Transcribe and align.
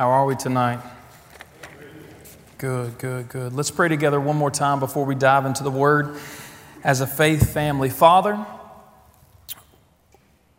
How 0.00 0.12
are 0.12 0.24
we 0.24 0.34
tonight? 0.34 0.80
Good, 2.56 2.96
good, 2.96 3.28
good. 3.28 3.52
Let's 3.52 3.70
pray 3.70 3.88
together 3.88 4.18
one 4.18 4.34
more 4.34 4.50
time 4.50 4.80
before 4.80 5.04
we 5.04 5.14
dive 5.14 5.44
into 5.44 5.62
the 5.62 5.70
Word 5.70 6.16
as 6.82 7.02
a 7.02 7.06
faith 7.06 7.52
family. 7.52 7.90
Father, 7.90 8.42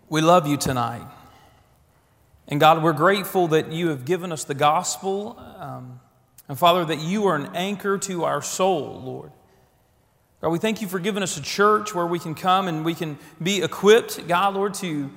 we 0.09 0.21
love 0.21 0.46
you 0.46 0.57
tonight. 0.57 1.07
And 2.47 2.59
God, 2.59 2.83
we're 2.83 2.93
grateful 2.93 3.47
that 3.47 3.71
you 3.71 3.88
have 3.88 4.05
given 4.05 4.31
us 4.31 4.44
the 4.44 4.54
gospel. 4.54 5.35
Um, 5.58 5.99
and 6.47 6.55
Father, 6.55 6.85
that 6.85 6.99
you 6.99 7.26
are 7.26 7.35
an 7.35 7.49
anchor 7.55 7.97
to 7.97 8.26
our 8.26 8.44
soul, 8.44 9.01
Lord. 9.03 9.31
God, 10.42 10.49
we 10.49 10.60
thank 10.60 10.83
you 10.83 10.87
for 10.87 10.99
giving 10.99 11.23
us 11.23 11.35
a 11.35 11.42
church 11.42 11.96
where 11.96 12.05
we 12.05 12.19
can 12.19 12.35
come 12.35 12.67
and 12.67 12.85
we 12.85 12.94
can 12.94 13.17
be 13.42 13.63
equipped, 13.63 14.28
God, 14.28 14.53
Lord, 14.53 14.76
to 14.76 15.10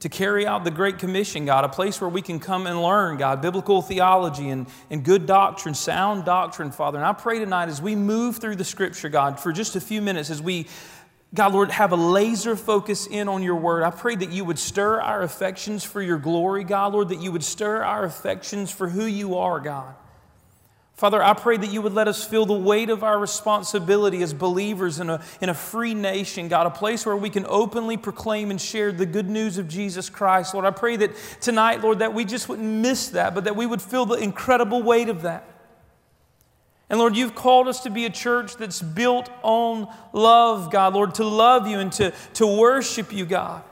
to 0.00 0.08
carry 0.08 0.46
out 0.46 0.64
the 0.64 0.70
Great 0.70 0.98
Commission, 0.98 1.44
God, 1.44 1.64
a 1.64 1.68
place 1.68 2.00
where 2.00 2.08
we 2.08 2.22
can 2.22 2.40
come 2.40 2.66
and 2.66 2.82
learn, 2.82 3.18
God, 3.18 3.42
biblical 3.42 3.82
theology 3.82 4.48
and, 4.48 4.66
and 4.88 5.04
good 5.04 5.26
doctrine, 5.26 5.74
sound 5.74 6.24
doctrine, 6.24 6.72
Father. 6.72 6.98
And 6.98 7.06
I 7.06 7.12
pray 7.12 7.38
tonight 7.38 7.68
as 7.68 7.82
we 7.82 7.94
move 7.94 8.38
through 8.38 8.56
the 8.56 8.64
Scripture, 8.64 9.10
God, 9.10 9.38
for 9.38 9.52
just 9.52 9.76
a 9.76 9.80
few 9.80 10.00
minutes, 10.00 10.30
as 10.30 10.40
we, 10.40 10.66
God, 11.34 11.52
Lord, 11.52 11.70
have 11.70 11.92
a 11.92 11.96
laser 11.96 12.56
focus 12.56 13.06
in 13.06 13.28
on 13.28 13.42
your 13.42 13.56
word, 13.56 13.82
I 13.82 13.90
pray 13.90 14.16
that 14.16 14.30
you 14.30 14.42
would 14.46 14.58
stir 14.58 15.02
our 15.02 15.22
affections 15.22 15.84
for 15.84 16.00
your 16.00 16.18
glory, 16.18 16.64
God, 16.64 16.94
Lord, 16.94 17.10
that 17.10 17.20
you 17.20 17.30
would 17.30 17.44
stir 17.44 17.84
our 17.84 18.04
affections 18.04 18.70
for 18.70 18.88
who 18.88 19.04
you 19.04 19.36
are, 19.36 19.60
God. 19.60 19.94
Father, 21.00 21.22
I 21.22 21.32
pray 21.32 21.56
that 21.56 21.72
you 21.72 21.80
would 21.80 21.94
let 21.94 22.08
us 22.08 22.22
feel 22.26 22.44
the 22.44 22.52
weight 22.52 22.90
of 22.90 23.02
our 23.02 23.18
responsibility 23.18 24.22
as 24.22 24.34
believers 24.34 25.00
in 25.00 25.08
a, 25.08 25.22
in 25.40 25.48
a 25.48 25.54
free 25.54 25.94
nation, 25.94 26.48
God, 26.48 26.66
a 26.66 26.70
place 26.70 27.06
where 27.06 27.16
we 27.16 27.30
can 27.30 27.46
openly 27.48 27.96
proclaim 27.96 28.50
and 28.50 28.60
share 28.60 28.92
the 28.92 29.06
good 29.06 29.30
news 29.30 29.56
of 29.56 29.66
Jesus 29.66 30.10
Christ. 30.10 30.52
Lord, 30.52 30.66
I 30.66 30.72
pray 30.72 30.96
that 30.96 31.12
tonight, 31.40 31.80
Lord, 31.80 32.00
that 32.00 32.12
we 32.12 32.26
just 32.26 32.50
wouldn't 32.50 32.68
miss 32.68 33.08
that, 33.08 33.34
but 33.34 33.44
that 33.44 33.56
we 33.56 33.64
would 33.64 33.80
feel 33.80 34.04
the 34.04 34.16
incredible 34.16 34.82
weight 34.82 35.08
of 35.08 35.22
that. 35.22 35.48
And 36.90 36.98
Lord, 36.98 37.16
you've 37.16 37.34
called 37.34 37.66
us 37.66 37.80
to 37.84 37.90
be 37.90 38.04
a 38.04 38.10
church 38.10 38.58
that's 38.58 38.82
built 38.82 39.30
on 39.42 39.88
love, 40.12 40.70
God, 40.70 40.92
Lord, 40.92 41.14
to 41.14 41.24
love 41.24 41.66
you 41.66 41.78
and 41.78 41.90
to, 41.92 42.12
to 42.34 42.46
worship 42.46 43.10
you, 43.10 43.24
God 43.24 43.62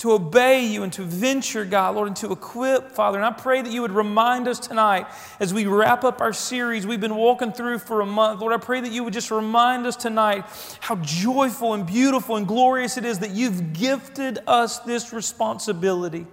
to 0.00 0.12
obey 0.12 0.64
you 0.64 0.82
and 0.82 0.90
to 0.94 1.02
venture, 1.02 1.62
God, 1.66 1.94
Lord, 1.94 2.08
and 2.08 2.16
to 2.16 2.32
equip, 2.32 2.90
Father. 2.90 3.18
And 3.18 3.26
I 3.26 3.32
pray 3.32 3.60
that 3.60 3.70
you 3.70 3.82
would 3.82 3.92
remind 3.92 4.48
us 4.48 4.58
tonight 4.58 5.06
as 5.38 5.52
we 5.52 5.66
wrap 5.66 6.04
up 6.04 6.22
our 6.22 6.32
series 6.32 6.86
we've 6.86 7.02
been 7.02 7.16
walking 7.16 7.52
through 7.52 7.80
for 7.80 8.00
a 8.00 8.06
month. 8.06 8.40
Lord, 8.40 8.54
I 8.54 8.56
pray 8.56 8.80
that 8.80 8.90
you 8.92 9.04
would 9.04 9.12
just 9.12 9.30
remind 9.30 9.86
us 9.86 9.96
tonight 9.96 10.46
how 10.80 10.96
joyful 10.96 11.74
and 11.74 11.86
beautiful 11.86 12.36
and 12.36 12.48
glorious 12.48 12.96
it 12.96 13.04
is 13.04 13.18
that 13.18 13.32
you've 13.32 13.74
gifted 13.74 14.38
us 14.46 14.78
this 14.78 15.12
responsibility. 15.12 16.26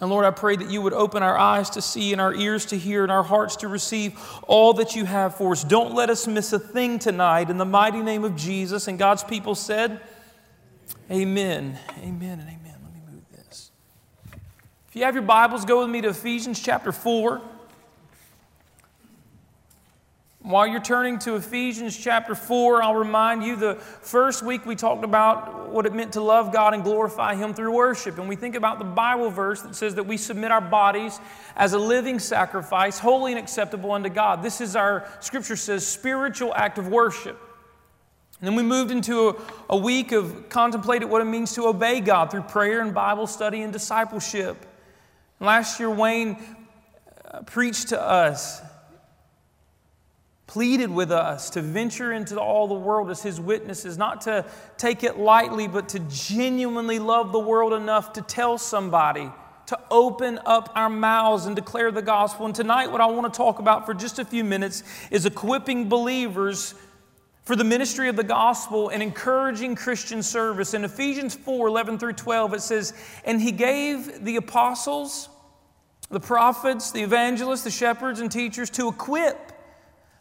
And 0.00 0.08
Lord, 0.08 0.24
I 0.24 0.30
pray 0.30 0.56
that 0.56 0.70
you 0.70 0.80
would 0.80 0.94
open 0.94 1.22
our 1.22 1.36
eyes 1.36 1.68
to 1.70 1.82
see 1.82 2.12
and 2.12 2.20
our 2.22 2.34
ears 2.34 2.64
to 2.66 2.78
hear 2.78 3.02
and 3.02 3.12
our 3.12 3.22
hearts 3.22 3.56
to 3.56 3.68
receive 3.68 4.18
all 4.48 4.72
that 4.74 4.96
you 4.96 5.04
have 5.04 5.34
for 5.34 5.52
us. 5.52 5.62
Don't 5.62 5.94
let 5.94 6.08
us 6.08 6.26
miss 6.26 6.54
a 6.54 6.58
thing 6.58 6.98
tonight. 6.98 7.50
In 7.50 7.58
the 7.58 7.66
mighty 7.66 8.00
name 8.00 8.24
of 8.24 8.36
Jesus 8.36 8.88
and 8.88 8.98
God's 8.98 9.22
people 9.22 9.54
said, 9.54 10.00
Amen. 11.10 11.76
Amen 11.98 12.38
and 12.38 12.48
amen. 12.48 12.76
Let 12.84 12.94
me 12.94 13.00
move 13.12 13.24
this. 13.32 13.72
If 14.88 14.94
you 14.94 15.02
have 15.02 15.14
your 15.14 15.24
Bibles, 15.24 15.64
go 15.64 15.80
with 15.80 15.90
me 15.90 16.00
to 16.02 16.10
Ephesians 16.10 16.62
chapter 16.62 16.92
4. 16.92 17.40
While 20.42 20.68
you're 20.68 20.80
turning 20.80 21.18
to 21.20 21.34
Ephesians 21.34 21.98
chapter 21.98 22.36
4, 22.36 22.84
I'll 22.84 22.94
remind 22.94 23.42
you 23.42 23.56
the 23.56 23.74
first 23.74 24.44
week 24.44 24.64
we 24.64 24.76
talked 24.76 25.02
about 25.02 25.70
what 25.70 25.84
it 25.84 25.92
meant 25.92 26.12
to 26.12 26.20
love 26.20 26.52
God 26.52 26.74
and 26.74 26.84
glorify 26.84 27.34
Him 27.34 27.54
through 27.54 27.72
worship. 27.72 28.18
And 28.18 28.28
we 28.28 28.36
think 28.36 28.54
about 28.54 28.78
the 28.78 28.84
Bible 28.84 29.30
verse 29.30 29.62
that 29.62 29.74
says 29.74 29.96
that 29.96 30.06
we 30.06 30.16
submit 30.16 30.52
our 30.52 30.60
bodies 30.60 31.18
as 31.56 31.72
a 31.72 31.78
living 31.78 32.20
sacrifice, 32.20 33.00
holy 33.00 33.32
and 33.32 33.38
acceptable 33.38 33.90
unto 33.90 34.10
God. 34.10 34.44
This 34.44 34.60
is 34.60 34.76
our, 34.76 35.08
scripture 35.18 35.56
says, 35.56 35.84
spiritual 35.84 36.54
act 36.54 36.78
of 36.78 36.86
worship. 36.86 37.49
And 38.40 38.48
then 38.48 38.56
we 38.56 38.62
moved 38.62 38.90
into 38.90 39.28
a, 39.28 39.36
a 39.70 39.76
week 39.76 40.12
of 40.12 40.48
contemplating 40.48 41.08
what 41.10 41.20
it 41.20 41.26
means 41.26 41.54
to 41.54 41.66
obey 41.66 42.00
God 42.00 42.30
through 42.30 42.42
prayer 42.42 42.80
and 42.80 42.94
Bible 42.94 43.26
study 43.26 43.60
and 43.60 43.72
discipleship. 43.72 44.66
And 45.38 45.46
last 45.46 45.78
year, 45.78 45.90
Wayne 45.90 46.38
uh, 47.30 47.42
preached 47.42 47.88
to 47.88 48.00
us, 48.00 48.62
pleaded 50.46 50.90
with 50.90 51.12
us 51.12 51.50
to 51.50 51.60
venture 51.60 52.12
into 52.12 52.40
all 52.40 52.66
the 52.66 52.74
world 52.74 53.10
as 53.10 53.22
his 53.22 53.38
witnesses, 53.38 53.98
not 53.98 54.22
to 54.22 54.46
take 54.78 55.04
it 55.04 55.18
lightly, 55.18 55.68
but 55.68 55.90
to 55.90 55.98
genuinely 56.08 56.98
love 56.98 57.32
the 57.32 57.38
world 57.38 57.74
enough 57.74 58.14
to 58.14 58.22
tell 58.22 58.56
somebody 58.56 59.30
to 59.66 59.78
open 59.88 60.40
up 60.46 60.72
our 60.74 60.90
mouths 60.90 61.46
and 61.46 61.54
declare 61.54 61.92
the 61.92 62.02
gospel. 62.02 62.44
And 62.44 62.52
tonight, 62.52 62.90
what 62.90 63.00
I 63.00 63.06
want 63.06 63.32
to 63.32 63.36
talk 63.36 63.60
about 63.60 63.86
for 63.86 63.94
just 63.94 64.18
a 64.18 64.24
few 64.24 64.42
minutes 64.42 64.82
is 65.12 65.26
equipping 65.26 65.88
believers 65.88 66.74
for 67.50 67.56
the 67.56 67.64
ministry 67.64 68.08
of 68.08 68.14
the 68.14 68.22
gospel 68.22 68.90
and 68.90 69.02
encouraging 69.02 69.74
Christian 69.74 70.22
service. 70.22 70.72
In 70.72 70.84
Ephesians 70.84 71.34
4 71.34 71.66
11 71.66 71.98
through 71.98 72.12
12, 72.12 72.54
it 72.54 72.60
says, 72.60 72.92
And 73.24 73.42
he 73.42 73.50
gave 73.50 74.24
the 74.24 74.36
apostles, 74.36 75.28
the 76.10 76.20
prophets, 76.20 76.92
the 76.92 77.02
evangelists, 77.02 77.64
the 77.64 77.70
shepherds, 77.72 78.20
and 78.20 78.30
teachers 78.30 78.70
to 78.70 78.86
equip 78.86 79.50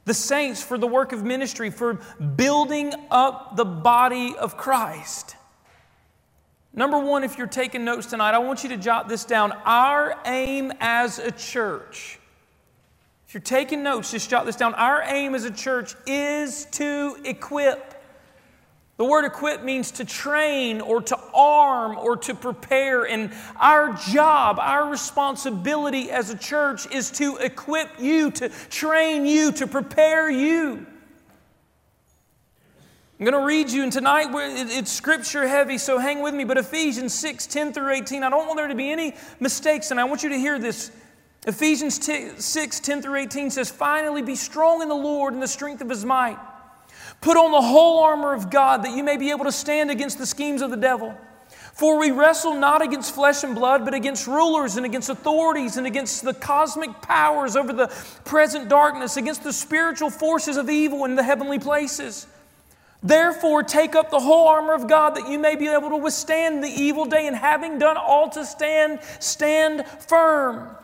the 0.06 0.14
saints 0.16 0.64
for 0.64 0.80
the 0.80 0.88
work 0.88 1.12
of 1.12 1.24
ministry, 1.24 1.70
for 1.70 2.00
building 2.36 2.96
up 3.12 3.56
the 3.56 3.64
body 3.64 4.36
of 4.36 4.58
Christ. 4.58 5.36
Number 6.74 6.98
one, 6.98 7.24
if 7.24 7.38
you're 7.38 7.46
taking 7.46 7.86
notes 7.86 8.08
tonight, 8.08 8.34
I 8.34 8.40
want 8.40 8.64
you 8.64 8.70
to 8.70 8.78
jot 8.78 9.08
this 9.08 9.24
down. 9.24 9.52
Our 9.66 10.20
aim 10.26 10.74
as 10.80 11.20
a 11.20 11.30
church 11.30 12.19
if 13.30 13.36
you're 13.36 13.42
taking 13.42 13.84
notes, 13.84 14.10
just 14.10 14.28
jot 14.28 14.48
this 14.48 14.56
down. 14.56 14.74
Our 14.74 15.04
aim 15.04 15.36
as 15.36 15.44
a 15.44 15.52
church 15.52 15.94
is 16.08 16.66
to 16.72 17.16
equip. 17.24 17.94
The 18.98 19.06
word 19.06 19.24
equip 19.24 19.62
means 19.62 19.92
to 19.92 20.04
train 20.04 20.82
or 20.82 21.00
to 21.04 21.20
arm 21.36 21.96
or 21.96 22.18
to 22.18 22.34
prepare. 22.34 23.04
And 23.04 23.32
our 23.60 23.94
job, 23.94 24.58
our 24.60 24.90
responsibility 24.90 26.10
as 26.10 26.32
a 26.32 26.38
church 26.40 26.92
is 26.92 27.12
to 27.12 27.38
equip 27.38 28.00
you, 28.00 28.32
to 28.32 28.50
train 28.72 29.28
you, 29.28 29.52
to 29.52 29.68
prepare 29.68 30.28
you. 30.28 30.88
I'm 33.20 33.26
going 33.26 33.34
to 33.34 33.46
read 33.46 33.70
you, 33.70 33.84
and 33.84 33.94
tonight 33.94 34.30
it's 34.34 34.92
scripture 34.92 35.48
heavy, 35.48 35.78
so 35.78 36.00
hang 36.00 36.24
with 36.24 36.34
me. 36.34 36.46
But 36.46 36.58
Ephesians 36.58 37.14
6 37.14 37.46
10 37.46 37.74
through 37.74 37.92
18, 37.94 38.24
I 38.24 38.32
don't 38.32 38.48
want 38.48 38.58
there 38.58 38.68
to 38.68 38.74
be 38.74 38.90
any 38.90 39.14
mistakes, 39.40 39.92
and 39.92 40.00
I 40.00 40.06
want 40.06 40.24
you 40.24 40.30
to 40.30 40.38
hear 40.38 40.58
this 40.58 40.90
Ephesians 41.48 42.04
6 42.04 42.80
10 42.80 43.02
through 43.02 43.16
18 43.16 43.50
says, 43.50 43.70
Finally, 43.70 44.22
be 44.22 44.36
strong 44.36 44.82
in 44.82 44.90
the 44.90 44.96
Lord 44.96 45.34
and 45.34 45.42
the 45.42 45.48
strength 45.48 45.82
of 45.82 45.90
his 45.90 46.06
might. 46.06 46.38
Put 47.22 47.38
on 47.38 47.52
the 47.52 47.62
whole 47.62 48.04
armor 48.04 48.34
of 48.34 48.50
God 48.50 48.84
that 48.84 48.96
you 48.96 49.04
may 49.04 49.18
be 49.18 49.32
able 49.32 49.46
to 49.46 49.52
stand 49.52 49.92
against 49.92 50.18
the 50.18 50.26
schemes 50.26 50.62
of 50.62 50.70
the 50.70 50.78
devil. 50.78 51.18
For 51.74 51.98
we 51.98 52.12
wrestle 52.12 52.56
not 52.56 52.82
against 52.82 53.16
flesh 53.16 53.44
and 53.44 53.56
blood, 53.56 53.86
but 53.86 53.94
against 53.94 54.28
rulers 54.28 54.76
and 54.76 54.86
against 54.86 55.10
authorities 55.10 55.78
and 55.78 55.88
against 55.88 56.24
the 56.24 56.34
cosmic 56.34 57.02
powers 57.02 57.56
over 57.56 57.72
the 57.72 57.88
present 58.26 58.68
darkness, 58.68 59.16
against 59.16 59.44
the 59.44 59.54
spiritual 59.54 60.10
forces 60.10 60.58
of 60.58 60.70
evil 60.70 61.06
in 61.06 61.16
the 61.16 61.24
heavenly 61.24 61.58
places. 61.58 62.28
Therefore, 63.02 63.64
take 63.64 63.96
up 63.96 64.12
the 64.12 64.20
whole 64.20 64.50
armor 64.50 64.74
of 64.74 64.90
God 64.90 65.16
that 65.16 65.30
you 65.30 65.40
may 65.40 65.56
be 65.56 65.70
able 65.70 65.90
to 65.90 65.98
withstand 65.98 66.62
the 66.62 66.68
evil 66.68 67.06
day, 67.06 67.28
and 67.28 67.36
having 67.36 67.80
done 67.80 67.96
all 67.96 68.30
to 68.32 68.46
stand, 68.46 69.00
stand 69.20 69.86
firm. 69.88 70.76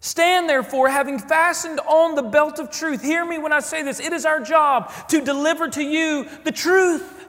Stand 0.00 0.48
therefore, 0.48 0.88
having 0.88 1.18
fastened 1.18 1.80
on 1.80 2.14
the 2.14 2.22
belt 2.22 2.58
of 2.58 2.70
truth. 2.70 3.02
Hear 3.02 3.24
me 3.24 3.38
when 3.38 3.52
I 3.52 3.60
say 3.60 3.82
this. 3.82 3.98
It 3.98 4.12
is 4.12 4.24
our 4.24 4.40
job 4.40 4.92
to 5.08 5.20
deliver 5.20 5.68
to 5.68 5.82
you 5.82 6.28
the 6.44 6.52
truth. 6.52 7.26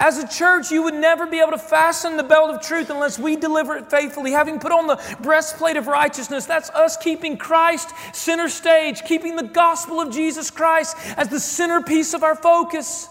As 0.00 0.18
a 0.18 0.26
church, 0.26 0.70
you 0.70 0.82
would 0.82 0.94
never 0.94 1.26
be 1.26 1.40
able 1.40 1.52
to 1.52 1.58
fasten 1.58 2.16
the 2.16 2.22
belt 2.22 2.50
of 2.50 2.60
truth 2.60 2.90
unless 2.90 3.18
we 3.18 3.36
deliver 3.36 3.76
it 3.76 3.90
faithfully. 3.90 4.32
Having 4.32 4.58
put 4.58 4.72
on 4.72 4.86
the 4.86 5.00
breastplate 5.20 5.76
of 5.76 5.86
righteousness, 5.86 6.46
that's 6.46 6.68
us 6.70 6.96
keeping 6.96 7.36
Christ 7.36 7.90
center 8.12 8.48
stage, 8.48 9.04
keeping 9.04 9.36
the 9.36 9.44
gospel 9.44 10.00
of 10.00 10.12
Jesus 10.12 10.50
Christ 10.50 10.96
as 11.16 11.28
the 11.28 11.40
centerpiece 11.40 12.12
of 12.12 12.22
our 12.22 12.34
focus. 12.34 13.08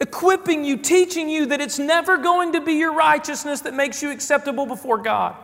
Equipping 0.00 0.64
you, 0.64 0.76
teaching 0.76 1.28
you 1.28 1.46
that 1.46 1.60
it's 1.60 1.78
never 1.78 2.18
going 2.18 2.52
to 2.52 2.60
be 2.60 2.74
your 2.74 2.92
righteousness 2.92 3.62
that 3.62 3.72
makes 3.72 4.02
you 4.02 4.10
acceptable 4.10 4.66
before 4.66 4.98
God. 4.98 5.36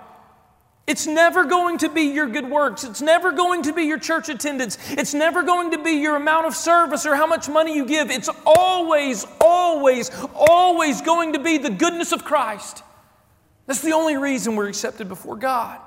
It's 0.90 1.06
never 1.06 1.44
going 1.44 1.78
to 1.78 1.88
be 1.88 2.02
your 2.02 2.26
good 2.26 2.50
works. 2.50 2.82
It's 2.82 3.00
never 3.00 3.30
going 3.30 3.62
to 3.62 3.72
be 3.72 3.84
your 3.84 4.00
church 4.00 4.28
attendance. 4.28 4.76
It's 4.90 5.14
never 5.14 5.44
going 5.44 5.70
to 5.70 5.80
be 5.80 5.92
your 5.92 6.16
amount 6.16 6.46
of 6.46 6.56
service 6.56 7.06
or 7.06 7.14
how 7.14 7.28
much 7.28 7.48
money 7.48 7.76
you 7.76 7.86
give. 7.86 8.10
It's 8.10 8.28
always, 8.44 9.24
always, 9.40 10.10
always 10.34 11.00
going 11.00 11.34
to 11.34 11.38
be 11.38 11.58
the 11.58 11.70
goodness 11.70 12.10
of 12.10 12.24
Christ. 12.24 12.82
That's 13.66 13.82
the 13.82 13.92
only 13.92 14.16
reason 14.16 14.56
we're 14.56 14.68
accepted 14.68 15.06
before 15.08 15.36
God. 15.36 15.78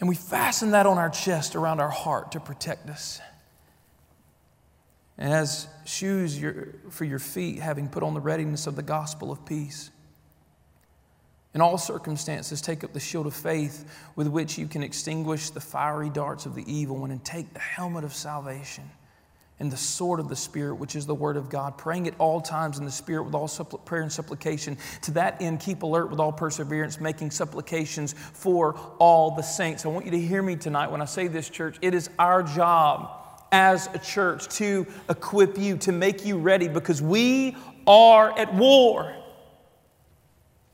And 0.00 0.06
we 0.06 0.16
fasten 0.16 0.72
that 0.72 0.84
on 0.84 0.98
our 0.98 1.08
chest 1.08 1.56
around 1.56 1.80
our 1.80 1.88
heart 1.88 2.32
to 2.32 2.40
protect 2.40 2.90
us. 2.90 3.22
And 5.16 5.32
as 5.32 5.66
shoes 5.86 6.38
for 6.90 7.06
your 7.06 7.18
feet, 7.18 7.60
having 7.60 7.88
put 7.88 8.02
on 8.02 8.12
the 8.12 8.20
readiness 8.20 8.66
of 8.66 8.76
the 8.76 8.82
gospel 8.82 9.32
of 9.32 9.46
peace. 9.46 9.90
In 11.52 11.60
all 11.60 11.78
circumstances, 11.78 12.60
take 12.60 12.84
up 12.84 12.92
the 12.92 13.00
shield 13.00 13.26
of 13.26 13.34
faith 13.34 13.84
with 14.14 14.28
which 14.28 14.56
you 14.56 14.68
can 14.68 14.82
extinguish 14.84 15.50
the 15.50 15.60
fiery 15.60 16.08
darts 16.08 16.46
of 16.46 16.54
the 16.54 16.64
evil 16.72 16.96
one, 16.98 17.10
and 17.10 17.24
take 17.24 17.52
the 17.52 17.60
helmet 17.60 18.04
of 18.04 18.14
salvation 18.14 18.88
and 19.58 19.70
the 19.70 19.76
sword 19.76 20.20
of 20.20 20.28
the 20.28 20.36
Spirit, 20.36 20.76
which 20.76 20.96
is 20.96 21.06
the 21.06 21.14
Word 21.14 21.36
of 21.36 21.50
God, 21.50 21.76
praying 21.76 22.08
at 22.08 22.14
all 22.18 22.40
times 22.40 22.78
in 22.78 22.86
the 22.86 22.90
Spirit 22.90 23.24
with 23.24 23.34
all 23.34 23.46
suppl- 23.46 23.84
prayer 23.84 24.00
and 24.00 24.10
supplication. 24.10 24.78
To 25.02 25.10
that 25.12 25.42
end, 25.42 25.60
keep 25.60 25.82
alert 25.82 26.08
with 26.08 26.18
all 26.18 26.32
perseverance, 26.32 26.98
making 26.98 27.30
supplications 27.30 28.14
for 28.14 28.74
all 28.98 29.32
the 29.32 29.42
saints. 29.42 29.84
I 29.84 29.88
want 29.88 30.06
you 30.06 30.12
to 30.12 30.20
hear 30.20 30.42
me 30.42 30.56
tonight 30.56 30.90
when 30.90 31.02
I 31.02 31.04
say 31.04 31.28
this, 31.28 31.50
church. 31.50 31.76
It 31.82 31.94
is 31.94 32.08
our 32.18 32.42
job 32.42 33.10
as 33.52 33.88
a 33.92 33.98
church 33.98 34.48
to 34.56 34.86
equip 35.10 35.58
you, 35.58 35.76
to 35.78 35.92
make 35.92 36.24
you 36.24 36.38
ready, 36.38 36.68
because 36.68 37.02
we 37.02 37.54
are 37.86 38.38
at 38.38 38.54
war. 38.54 39.14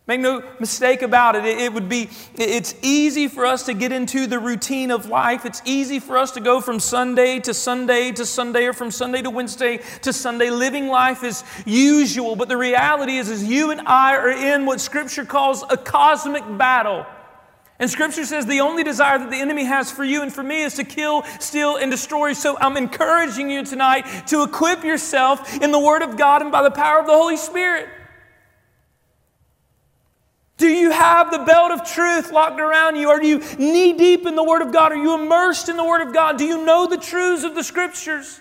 Make 0.08 0.20
no 0.20 0.44
mistake 0.60 1.02
about 1.02 1.34
it. 1.34 1.44
It 1.44 1.72
would 1.72 1.88
be, 1.88 2.08
it's 2.36 2.76
easy 2.80 3.26
for 3.26 3.44
us 3.44 3.64
to 3.64 3.74
get 3.74 3.90
into 3.90 4.28
the 4.28 4.38
routine 4.38 4.92
of 4.92 5.06
life. 5.06 5.44
It's 5.44 5.60
easy 5.64 5.98
for 5.98 6.16
us 6.16 6.30
to 6.32 6.40
go 6.40 6.60
from 6.60 6.78
Sunday 6.78 7.40
to 7.40 7.52
Sunday 7.52 8.12
to 8.12 8.24
Sunday 8.24 8.66
or 8.66 8.72
from 8.72 8.92
Sunday 8.92 9.22
to 9.22 9.30
Wednesday 9.30 9.80
to 10.02 10.12
Sunday. 10.12 10.50
Living 10.50 10.86
life 10.86 11.24
as 11.24 11.42
usual. 11.64 12.36
But 12.36 12.48
the 12.48 12.56
reality 12.56 13.16
is, 13.16 13.28
is 13.28 13.42
you 13.42 13.72
and 13.72 13.80
I 13.80 14.14
are 14.14 14.30
in 14.30 14.64
what 14.64 14.80
Scripture 14.80 15.24
calls 15.24 15.64
a 15.68 15.76
cosmic 15.76 16.44
battle. 16.56 17.04
And 17.80 17.90
Scripture 17.90 18.24
says 18.24 18.46
the 18.46 18.60
only 18.60 18.84
desire 18.84 19.18
that 19.18 19.30
the 19.30 19.40
enemy 19.40 19.64
has 19.64 19.90
for 19.90 20.04
you 20.04 20.22
and 20.22 20.32
for 20.32 20.44
me 20.44 20.62
is 20.62 20.74
to 20.74 20.84
kill, 20.84 21.24
steal, 21.40 21.76
and 21.76 21.90
destroy. 21.90 22.32
So 22.32 22.56
I'm 22.58 22.76
encouraging 22.76 23.50
you 23.50 23.64
tonight 23.64 24.28
to 24.28 24.44
equip 24.44 24.84
yourself 24.84 25.60
in 25.60 25.72
the 25.72 25.80
Word 25.80 26.02
of 26.02 26.16
God 26.16 26.42
and 26.42 26.52
by 26.52 26.62
the 26.62 26.70
power 26.70 27.00
of 27.00 27.06
the 27.06 27.12
Holy 27.12 27.36
Spirit. 27.36 27.88
Do 30.56 30.68
you 30.68 30.90
have 30.90 31.30
the 31.30 31.38
belt 31.38 31.70
of 31.70 31.86
truth 31.86 32.32
locked 32.32 32.60
around 32.60 32.96
you? 32.96 33.10
Are 33.10 33.22
you 33.22 33.42
knee 33.58 33.92
deep 33.92 34.26
in 34.26 34.34
the 34.34 34.44
Word 34.44 34.62
of 34.62 34.72
God? 34.72 34.92
Are 34.92 34.96
you 34.96 35.14
immersed 35.14 35.68
in 35.68 35.76
the 35.76 35.84
Word 35.84 36.06
of 36.06 36.14
God? 36.14 36.38
Do 36.38 36.44
you 36.44 36.64
know 36.64 36.86
the 36.86 36.96
truths 36.96 37.44
of 37.44 37.54
the 37.54 37.62
Scriptures? 37.62 38.40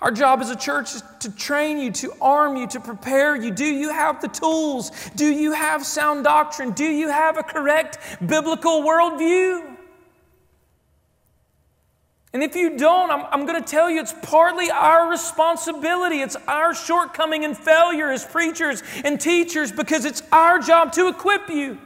Our 0.00 0.10
job 0.10 0.40
as 0.40 0.50
a 0.50 0.56
church 0.56 0.94
is 0.94 1.02
to 1.20 1.34
train 1.36 1.78
you, 1.78 1.90
to 1.92 2.12
arm 2.20 2.56
you, 2.56 2.66
to 2.68 2.80
prepare 2.80 3.36
you. 3.36 3.50
Do 3.50 3.66
you 3.66 3.90
have 3.90 4.20
the 4.20 4.28
tools? 4.28 4.92
Do 5.14 5.26
you 5.26 5.52
have 5.52 5.84
sound 5.84 6.24
doctrine? 6.24 6.72
Do 6.72 6.84
you 6.84 7.08
have 7.08 7.36
a 7.36 7.42
correct 7.42 7.98
biblical 8.26 8.82
worldview? 8.82 9.69
And 12.32 12.44
if 12.44 12.54
you 12.54 12.76
don't, 12.76 13.10
I'm, 13.10 13.26
I'm 13.30 13.46
going 13.46 13.60
to 13.60 13.68
tell 13.68 13.90
you 13.90 14.00
it's 14.00 14.14
partly 14.22 14.70
our 14.70 15.10
responsibility. 15.10 16.20
It's 16.20 16.36
our 16.46 16.74
shortcoming 16.74 17.44
and 17.44 17.56
failure 17.56 18.10
as 18.10 18.24
preachers 18.24 18.82
and 19.04 19.20
teachers 19.20 19.72
because 19.72 20.04
it's 20.04 20.22
our 20.30 20.60
job 20.60 20.92
to 20.92 21.08
equip 21.08 21.48
you. 21.48 21.78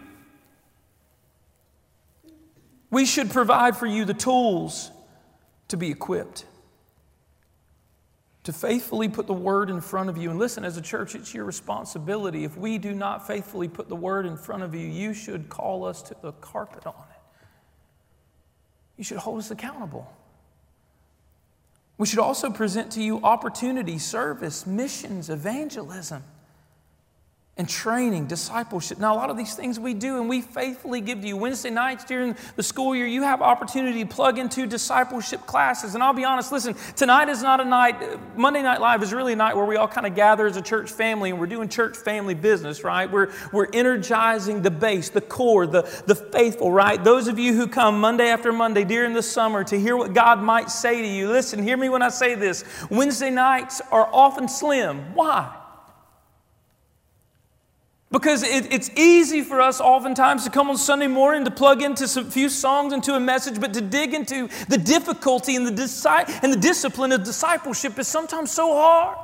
We 2.91 3.07
should 3.07 3.31
provide 3.31 3.77
for 3.77 3.87
you 3.87 4.05
the 4.05 4.15
tools 4.15 4.91
to 5.69 5.79
be 5.79 5.91
equipped, 5.91 6.45
to 8.45 8.53
faithfully 8.53 9.09
put 9.09 9.27
the 9.27 9.33
word 9.33 9.71
in 9.71 9.81
front 9.81 10.11
of 10.11 10.19
you. 10.19 10.29
And 10.31 10.39
listen, 10.39 10.63
as 10.65 10.77
a 10.77 10.83
church, 10.83 11.15
it's 11.15 11.33
your 11.33 11.47
responsibility. 11.47 12.45
If 12.45 12.57
we 12.57 12.77
do 12.77 12.93
not 12.93 13.27
faithfully 13.27 13.67
put 13.67 13.89
the 13.89 13.97
word 13.97 14.27
in 14.27 14.37
front 14.37 14.63
of 14.63 14.75
you, 14.75 14.87
you 14.87 15.15
should 15.15 15.49
call 15.49 15.87
us 15.87 16.03
to 16.03 16.17
the 16.21 16.33
carpet 16.33 16.87
on 16.87 16.95
it. 17.11 17.21
You 18.99 19.05
should 19.05 19.19
hold 19.19 19.39
us 19.39 19.51
accountable. 19.51 20.13
We 21.97 22.07
should 22.07 22.19
also 22.19 22.51
present 22.51 22.93
to 22.93 23.03
you 23.03 23.21
opportunity, 23.23 23.99
service, 23.99 24.67
missions, 24.67 25.31
evangelism 25.31 26.25
and 27.57 27.69
training, 27.69 28.27
discipleship. 28.27 28.99
Now, 28.99 29.15
a 29.15 29.17
lot 29.17 29.31
of 29.31 29.37
these 29.37 29.55
things 29.55 29.79
we 29.79 29.95
do 29.95 30.19
and 30.19 30.29
we 30.29 30.41
faithfully 30.41 31.01
give 31.01 31.21
to 31.21 31.29
you. 31.29 31.37
Wednesday 31.37 31.71
nights 31.71 32.05
during 32.05 32.35
the 32.57 32.65
school 32.65 32.97
year, 32.97 33.07
you 33.07 33.23
have 33.23 33.41
opportunity 33.43 34.03
to 34.03 34.11
plug 34.11 34.39
into 34.39 34.67
discipleship 34.67 35.47
classes. 35.47 35.95
And 35.95 36.03
I'll 36.03 36.15
be 36.15 36.25
honest, 36.25 36.51
listen, 36.51 36.75
tonight 36.97 37.29
is 37.29 37.45
not 37.45 37.61
a 37.61 37.65
night, 37.65 37.95
Monday 38.37 38.61
Night 38.61 38.81
Live 38.81 39.05
is 39.05 39.13
really 39.13 39.35
a 39.35 39.37
night 39.37 39.55
where 39.55 39.67
we 39.67 39.77
all 39.77 39.87
kind 39.87 40.05
of 40.05 40.17
gather 40.17 40.49
as 40.49 40.57
a 40.57 40.63
church 40.63 40.91
family 40.91 41.31
and 41.31 41.39
we're 41.39 41.47
doing 41.47 41.69
church 41.69 41.97
family 41.97 42.35
business, 42.35 42.83
right? 42.83 43.09
We're, 43.09 43.31
we're 43.53 43.69
energizing 43.73 44.63
the 44.63 44.73
base, 44.73 45.11
the 45.11 45.21
core, 45.21 45.69
the, 45.69 45.83
the 46.07 46.17
faithful, 46.17 46.73
right? 46.73 47.03
Those 47.03 47.29
of 47.29 47.39
you 47.39 47.55
who 47.55 47.69
come 47.69 48.01
Monday 48.01 48.31
after 48.31 48.53
Monday 48.53 48.83
during 48.83 49.13
the 49.13 49.23
summer 49.23 49.63
to 49.63 49.79
hear 49.79 49.97
what 49.97 50.13
God 50.13 50.43
might 50.43 50.71
say 50.71 51.03
to 51.03 51.07
you, 51.07 51.29
listen, 51.29 51.63
hear 51.63 51.77
me 51.77 51.89
when 51.89 52.03
I 52.03 52.09
say 52.09 52.35
this. 52.35 52.65
Wednesday 52.91 53.31
nights 53.31 53.81
are 53.93 54.09
often 54.13 54.49
slim. 54.49 55.15
Why? 55.15 55.55
Because 58.15 58.45
it, 58.45 58.73
it's 58.73 58.91
easy 58.97 59.43
for 59.43 59.61
us 59.61 59.81
oftentimes 59.81 60.45
to 60.45 60.51
come 60.51 60.71
on 60.71 60.77
Sunday 60.79 61.09
morning 61.09 61.45
to 61.47 61.51
plug 61.51 61.83
into 61.83 62.07
some 62.07 62.31
few 62.31 62.49
songs 62.49 62.93
into 62.93 63.15
a 63.15 63.19
message, 63.19 63.61
but 63.61 63.75
to 63.75 63.81
dig 63.81 64.15
into 64.15 64.49
the 64.69 64.79
difficulty 64.79 65.57
and 65.57 65.67
the, 65.67 65.73
disi- 65.73 66.39
and 66.45 66.53
the 66.53 66.57
discipline 66.57 67.11
of 67.11 67.25
discipleship 67.25 67.99
is 67.99 68.07
sometimes 68.07 68.53
so 68.53 68.73
hard. 68.73 69.19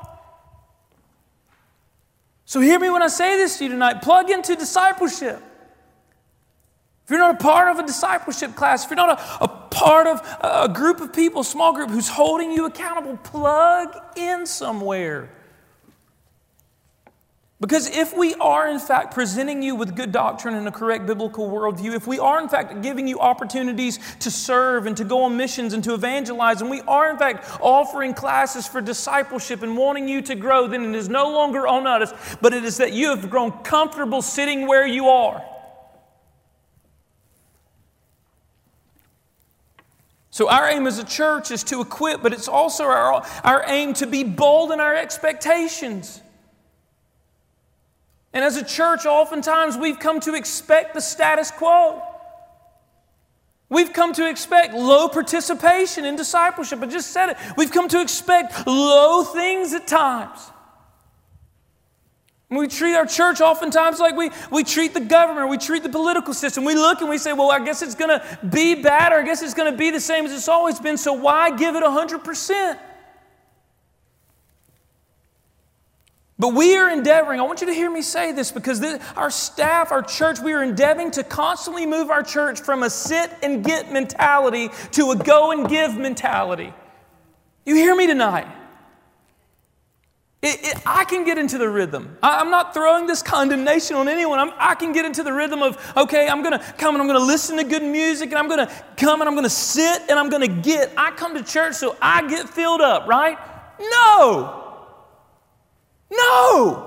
So 2.45 2.59
hear 2.61 2.81
me 2.81 2.91
when 2.91 3.01
I 3.01 3.07
say 3.07 3.37
this 3.37 3.59
to 3.59 3.65
you 3.65 3.71
tonight. 3.71 4.03
Plug 4.03 4.29
into 4.29 4.57
discipleship. 4.57 5.41
If 7.05 7.11
you're 7.11 7.21
not 7.21 7.37
a 7.37 7.39
part 7.39 7.69
of 7.69 7.79
a 7.79 7.87
discipleship 7.87 8.57
class, 8.57 8.83
if 8.83 8.91
you're 8.91 8.97
not 8.97 9.21
a, 9.21 9.45
a 9.45 9.49
part 9.71 10.09
of 10.09 10.21
a 10.41 10.69
group 10.69 11.01
of 11.01 11.13
people, 11.13 11.45
small 11.45 11.73
group 11.73 11.91
who's 11.91 12.09
holding 12.09 12.51
you 12.51 12.67
accountable, 12.67 13.17
plug 13.19 13.97
in 14.17 14.47
somewhere. 14.47 15.31
Because 17.61 17.91
if 17.91 18.17
we 18.17 18.35
are, 18.37 18.69
in 18.69 18.79
fact, 18.79 19.13
presenting 19.13 19.63
you 19.63 19.75
with 19.75 19.95
good 19.95 20.13
doctrine 20.13 20.55
and 20.55 20.67
a 20.67 20.73
correct 20.73 21.05
biblical 21.07 21.51
worldview, 21.51 21.95
if 21.95 22.07
we 22.07 22.19
are, 22.19 22.41
in 22.41 22.49
fact, 22.49 22.81
giving 22.81 23.07
you 23.07 23.21
opportunities 23.21 23.99
to 24.21 24.31
serve 24.31 24.87
and 24.87 24.97
to 24.97 25.05
go 25.05 25.25
on 25.25 25.37
missions 25.37 25.75
and 25.75 25.85
to 25.85 25.93
evangelize, 25.93 26.63
and 26.63 26.71
we 26.71 26.81
are, 26.83 27.11
in 27.11 27.19
fact, 27.19 27.47
offering 27.61 28.15
classes 28.15 28.67
for 28.67 28.81
discipleship 28.81 29.63
and 29.63 29.77
wanting 29.77 30.09
you 30.09 30.23
to 30.23 30.35
grow, 30.35 30.67
then 30.69 30.95
it 30.95 30.97
is 30.97 31.11
no 31.11 31.31
longer 31.31 31.67
on 31.67 31.87
us, 31.87 32.15
but 32.41 32.55
it 32.55 32.65
is 32.65 32.79
that 32.79 32.95
you 32.95 33.11
have 33.11 33.29
grown 33.29 33.53
comfortable 33.63 34.23
sitting 34.23 34.67
where 34.67 34.87
you 34.87 35.09
are. 35.09 35.45
So, 40.31 40.49
our 40.49 40.67
aim 40.71 40.87
as 40.87 40.99
a 40.99 41.05
church 41.05 41.51
is 41.51 41.63
to 41.65 41.83
equip, 41.83 42.23
but 42.23 42.33
it's 42.33 42.49
also 42.49 42.85
our, 42.85 43.23
our 43.45 43.65
aim 43.67 43.93
to 43.95 44.07
be 44.07 44.25
bold 44.25 44.73
in 44.73 44.81
our 44.81 44.95
expectations. 44.95 46.23
And 48.33 48.45
as 48.45 48.57
a 48.57 48.65
church, 48.65 49.07
oftentimes 49.07 49.77
we've 49.77 49.99
come 49.99 50.21
to 50.21 50.35
expect 50.35 50.95
the 50.95 51.01
status 51.01 51.51
quo. 51.51 52.03
We've 53.69 53.93
come 53.93 54.13
to 54.15 54.29
expect 54.29 54.75
low 54.75 55.09
participation 55.09 56.05
in 56.05 56.17
discipleship. 56.17 56.81
I 56.83 56.87
just 56.87 57.13
said 57.13 57.31
it. 57.31 57.37
We've 57.57 57.71
come 57.71 57.89
to 57.89 58.01
expect 58.01 58.67
low 58.67 59.23
things 59.23 59.73
at 59.73 59.87
times. 59.87 60.39
We 62.51 62.67
treat 62.67 62.97
our 62.97 63.07
church 63.07 63.41
oftentimes 63.41 64.01
like 64.01 64.17
we, 64.17 64.31
we 64.51 64.65
treat 64.65 64.93
the 64.93 65.01
government, 65.01 65.49
we 65.49 65.57
treat 65.57 65.85
the 65.85 65.89
political 65.89 66.35
system. 66.35 66.65
We 66.65 66.75
look 66.75 67.01
and 67.01 67.09
we 67.09 67.17
say, 67.17 67.33
well, 67.33 67.53
I 67.53 67.65
guess 67.65 67.81
it's 67.81 67.95
going 67.95 68.11
to 68.11 68.39
be 68.45 68.75
bad, 68.75 69.13
or 69.13 69.21
I 69.21 69.23
guess 69.23 69.41
it's 69.41 69.55
going 69.55 69.71
to 69.71 69.79
be 69.79 69.93
the 69.93 70.01
same 70.01 70.27
as 70.27 70.33
it's 70.33 70.49
always 70.49 70.81
been, 70.81 70.97
so 70.97 71.13
why 71.13 71.57
give 71.57 71.77
it 71.77 71.85
100%? 71.85 72.79
But 76.41 76.55
we 76.55 76.75
are 76.75 76.89
endeavoring, 76.89 77.39
I 77.39 77.43
want 77.43 77.61
you 77.61 77.67
to 77.67 77.75
hear 77.75 77.91
me 77.91 78.01
say 78.01 78.33
this 78.33 78.51
because 78.51 78.81
this, 78.81 79.05
our 79.15 79.31
staff, 79.31 79.93
our 79.93 80.01
church, 80.01 80.41
we 80.41 80.55
are 80.55 80.63
endeavoring 80.63 81.11
to 81.11 81.23
constantly 81.23 81.85
move 81.85 82.09
our 82.09 82.23
church 82.23 82.63
from 82.63 82.83
a 82.83 82.89
sit 82.89 83.31
and 83.43 83.63
get 83.63 83.93
mentality 83.93 84.71
to 84.93 85.11
a 85.11 85.17
go 85.17 85.51
and 85.51 85.69
give 85.69 85.99
mentality. 85.99 86.73
You 87.67 87.75
hear 87.75 87.95
me 87.95 88.07
tonight? 88.07 88.47
It, 90.41 90.65
it, 90.65 90.83
I 90.87 91.05
can 91.05 91.27
get 91.27 91.37
into 91.37 91.59
the 91.59 91.69
rhythm. 91.69 92.17
I, 92.23 92.41
am 92.41 92.51
not 92.51 92.73
throwing 92.73 93.07
this 93.07 93.23
condemnation 93.23 93.97
on 93.97 94.09
anyone. 94.09 94.39
I'm, 94.39 94.53
i 94.59 94.75
can 94.75 94.95
get 94.95 95.05
into 95.05 95.23
the 95.23 95.35
rhythm 95.35 95.63
of, 95.63 95.77
okay, 95.95 96.27
I'm 96.27 96.43
going 96.43 96.59
to 96.59 96.65
come 96.79 96.95
and 96.95 97.03
I'm 97.03 97.07
going 97.07 97.21
to 97.21 97.27
listen 97.27 97.59
to 97.59 97.65
good 97.65 97.83
music 97.83 98.31
and 98.31 98.39
I'm 98.39 98.49
going 98.49 98.67
to 98.67 98.85
come 98.97 99.21
and 99.21 99.29
I'm 99.29 99.35
going 99.35 99.45
to 99.45 99.51
sit 99.51 100.01
and 100.09 100.19
I'm 100.19 100.31
going 100.31 100.49
to 100.49 100.63
get. 100.63 100.91
I 100.97 101.11
come 101.11 101.35
to 101.35 101.43
church 101.45 101.75
so 101.75 101.99
I 102.01 102.27
get 102.27 102.49
filled 102.49 102.81
up, 102.81 103.07
right? 103.07 103.37
No. 103.79 104.70
No. 106.11 106.87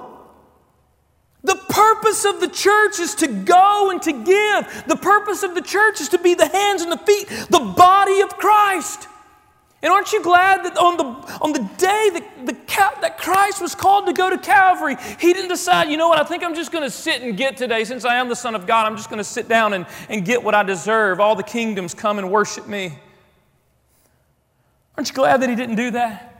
The 1.44 1.56
purpose 1.56 2.24
of 2.24 2.40
the 2.40 2.48
church 2.48 3.00
is 3.00 3.16
to 3.16 3.28
go 3.28 3.92
and 3.92 4.02
to 4.04 4.12
give. 4.12 4.84
The 4.88 4.96
purpose 4.96 5.44
of 5.44 5.56
the 5.56 5.62
church 5.62 6.00
is 6.00 6.10
to 6.10 6.18
be 6.18 6.36
the 6.36 6.48
hands 6.48 6.82
and 6.82 6.92
the 6.92 6.98
feet, 6.98 7.28
the 7.50 7.74
body 7.76 8.22
of 8.22 8.38
Christ. 8.38 9.08
And 9.82 9.92
aren't 9.92 10.14
you 10.14 10.24
glad 10.24 10.64
that 10.64 10.78
on 10.78 10.96
the, 10.96 11.04
on 11.42 11.52
the 11.52 11.60
day 11.78 12.10
that, 12.14 12.46
the, 12.46 12.54
that 13.02 13.18
Christ 13.18 13.62
was 13.62 13.76
called 13.76 14.06
to 14.06 14.14
go 14.14 14.30
to 14.30 14.38
Calvary, 14.38 14.96
he 15.20 15.34
didn't 15.34 15.50
decide, 15.50 15.90
you 15.90 15.98
know 15.98 16.08
what, 16.08 16.18
I 16.18 16.24
think 16.24 16.42
I'm 16.42 16.56
just 16.56 16.72
going 16.72 16.86
to 16.86 16.90
sit 16.90 17.22
and 17.22 17.36
get 17.36 17.58
today. 17.58 17.84
Since 17.84 18.06
I 18.06 18.16
am 18.16 18.30
the 18.30 18.36
Son 18.36 18.56
of 18.56 18.66
God, 18.66 18.86
I'm 18.86 18.96
just 18.96 19.10
going 19.10 19.18
to 19.18 19.26
sit 19.26 19.50
down 19.50 19.74
and, 19.74 19.86
and 20.08 20.24
get 20.24 20.42
what 20.42 20.56
I 20.56 20.64
deserve. 20.64 21.20
All 21.20 21.36
the 21.36 21.44
kingdoms 21.44 21.94
come 21.94 22.18
and 22.18 22.32
worship 22.32 22.66
me. 22.66 22.98
Aren't 24.96 25.10
you 25.10 25.16
glad 25.16 25.42
that 25.42 25.50
he 25.50 25.56
didn't 25.58 25.76
do 25.76 25.92
that? 25.92 26.33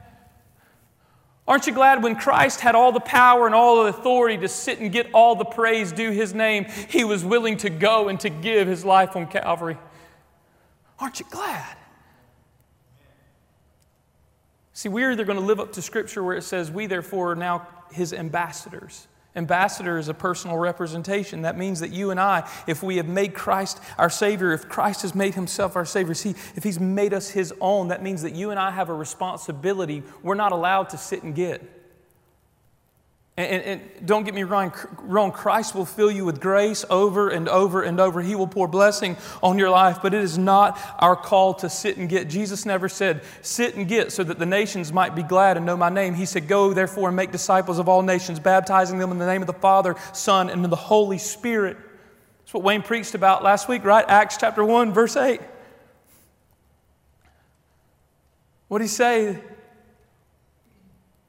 Aren't 1.48 1.68
you 1.68 1.74
glad 1.74 2.02
when 2.02 2.16
Christ 2.16 2.62
had 2.62 2.74
all 2.74 2.92
the 2.92 3.02
power 3.02 3.46
and 3.46 3.54
all 3.54 3.84
the 3.84 3.90
authority 3.90 4.38
to 4.38 4.48
sit 4.48 4.80
and 4.80 4.92
get 4.92 5.10
all 5.14 5.36
the 5.36 5.44
praise 5.44 5.92
due 5.92 6.12
his 6.12 6.34
name, 6.34 6.66
he 6.88 7.04
was 7.04 7.26
willing 7.26 7.58
to 7.58 7.70
go 7.70 8.08
and 8.08 8.20
to 8.22 8.30
give 8.30 8.68
his 8.68 8.86
life 8.86 9.16
on 9.16 9.28
Calvary? 9.28 9.78
Aren't 11.00 11.20
you 11.20 11.26
glad? 11.30 11.76
See, 14.72 14.90
we're 14.90 15.12
either 15.12 15.26
going 15.26 15.40
to 15.40 15.46
live 15.46 15.60
up 15.60 15.74
to 15.74 15.82
Scripture 15.82 16.24
where 16.24 16.36
it 16.36 16.44
says, 16.44 16.72
We 16.72 16.86
therefore 16.86 17.32
are 17.32 17.36
now 17.36 17.68
his 17.92 18.14
ambassadors. 18.14 19.08
Ambassador 19.36 19.98
is 19.98 20.10
a 20.10 20.14
personal 20.14 20.58
representation. 20.58 21.42
That 21.42 21.58
means 21.58 21.80
that 21.80 21.92
you 21.92 22.12
and 22.12 22.20
I, 22.20 22.48
if 22.68 22.84
we 22.84 22.98
have 22.98 23.08
made 23.08 23.34
Christ 23.34 23.80
our 23.98 24.10
Savior, 24.10 24.52
if 24.52 24.70
Christ 24.70 25.02
has 25.02 25.16
made 25.16 25.34
Himself 25.34 25.76
our 25.76 25.86
Savior, 25.86 26.14
see, 26.14 26.36
if 26.56 26.64
He's 26.64 26.80
made 26.80 27.14
us 27.14 27.30
His 27.30 27.54
own, 27.60 27.88
that 27.88 28.04
means 28.04 28.22
that 28.22 28.36
you 28.36 28.52
and 28.52 28.60
I 28.60 28.70
have 28.70 28.90
a 28.90 28.94
responsibility 28.94 30.04
we're 30.22 30.36
not 30.36 30.52
allowed 30.52 30.90
to 30.90 30.98
sit 30.98 31.24
and 31.24 31.34
get. 31.34 31.83
And, 33.36 33.48
and, 33.48 33.82
and, 33.82 34.08
don't 34.08 34.26
get 34.26 34.36
me 34.36 34.44
wrong, 34.44 34.72
wrong, 35.00 35.32
Christ 35.32 35.74
will 35.74 35.86
fill 35.86 36.12
you 36.12 36.24
with 36.24 36.40
grace 36.40 36.86
over 36.88 37.30
and 37.30 37.50
over 37.50 37.82
and 37.82 38.00
over. 38.00 38.22
He 38.22 38.36
will 38.36 38.46
pour 38.46 38.68
blessing 38.68 39.18
on 39.42 39.58
your 39.58 39.72
life, 39.72 40.00
but 40.04 40.14
it 40.14 40.22
is 40.22 40.38
not 40.38 40.80
our 41.00 41.16
call 41.16 41.56
to 41.56 41.70
sit 41.70 41.98
and 41.98 42.08
get. 42.08 42.30
Jesus 42.30 42.64
never 42.64 42.88
said, 42.88 43.24
Sit 43.42 43.74
and 43.74 43.88
get 43.88 44.12
so 44.12 44.24
that 44.24 44.38
the 44.38 44.46
nations 44.46 44.94
might 44.94 45.16
be 45.16 45.24
glad 45.24 45.58
and 45.58 45.66
know 45.66 45.76
my 45.76 45.90
name. 45.90 46.14
He 46.14 46.28
said, 46.28 46.48
Go 46.48 46.74
therefore 46.74 47.10
and 47.10 47.16
make 47.16 47.32
disciples 47.32 47.80
of 47.80 47.90
all 47.90 48.04
nations, 48.04 48.40
baptizing 48.40 49.00
them 49.00 49.12
in 49.12 49.18
the 49.18 49.26
name 49.26 49.42
of 49.42 49.48
the 49.48 49.54
Father, 49.54 49.96
Son, 50.14 50.52
and 50.52 50.64
the 50.64 50.76
Holy 50.76 51.18
Spirit. 51.18 51.78
That's 52.42 52.54
what 52.54 52.62
Wayne 52.62 52.84
preached 52.84 53.16
about 53.16 53.42
last 53.42 53.68
week, 53.68 53.84
right? 53.84 54.06
Acts 54.08 54.38
chapter 54.38 54.64
1, 54.64 54.94
verse 54.94 55.18
8. 55.18 55.42
What 58.68 58.78
did 58.78 58.84
he 58.84 58.90
say? 58.90 59.40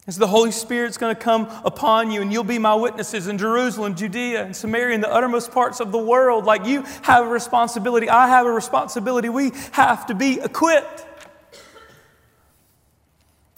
As 0.06 0.18
the 0.18 0.26
Holy 0.26 0.50
Spirit's 0.50 0.98
going 0.98 1.16
to 1.16 1.20
come 1.20 1.48
upon 1.64 2.10
you, 2.10 2.20
and 2.20 2.30
you'll 2.30 2.44
be 2.44 2.58
my 2.58 2.74
witnesses 2.74 3.26
in 3.26 3.38
Jerusalem, 3.38 3.94
Judea, 3.94 4.44
and 4.44 4.54
Samaria, 4.54 4.94
and 4.94 5.02
the 5.02 5.10
uttermost 5.10 5.50
parts 5.50 5.80
of 5.80 5.92
the 5.92 5.98
world. 5.98 6.44
Like 6.44 6.66
you 6.66 6.82
have 7.02 7.24
a 7.24 7.28
responsibility, 7.28 8.10
I 8.10 8.28
have 8.28 8.44
a 8.44 8.52
responsibility. 8.52 9.30
We 9.30 9.52
have 9.72 10.04
to 10.06 10.14
be 10.14 10.40
equipped. 10.40 11.06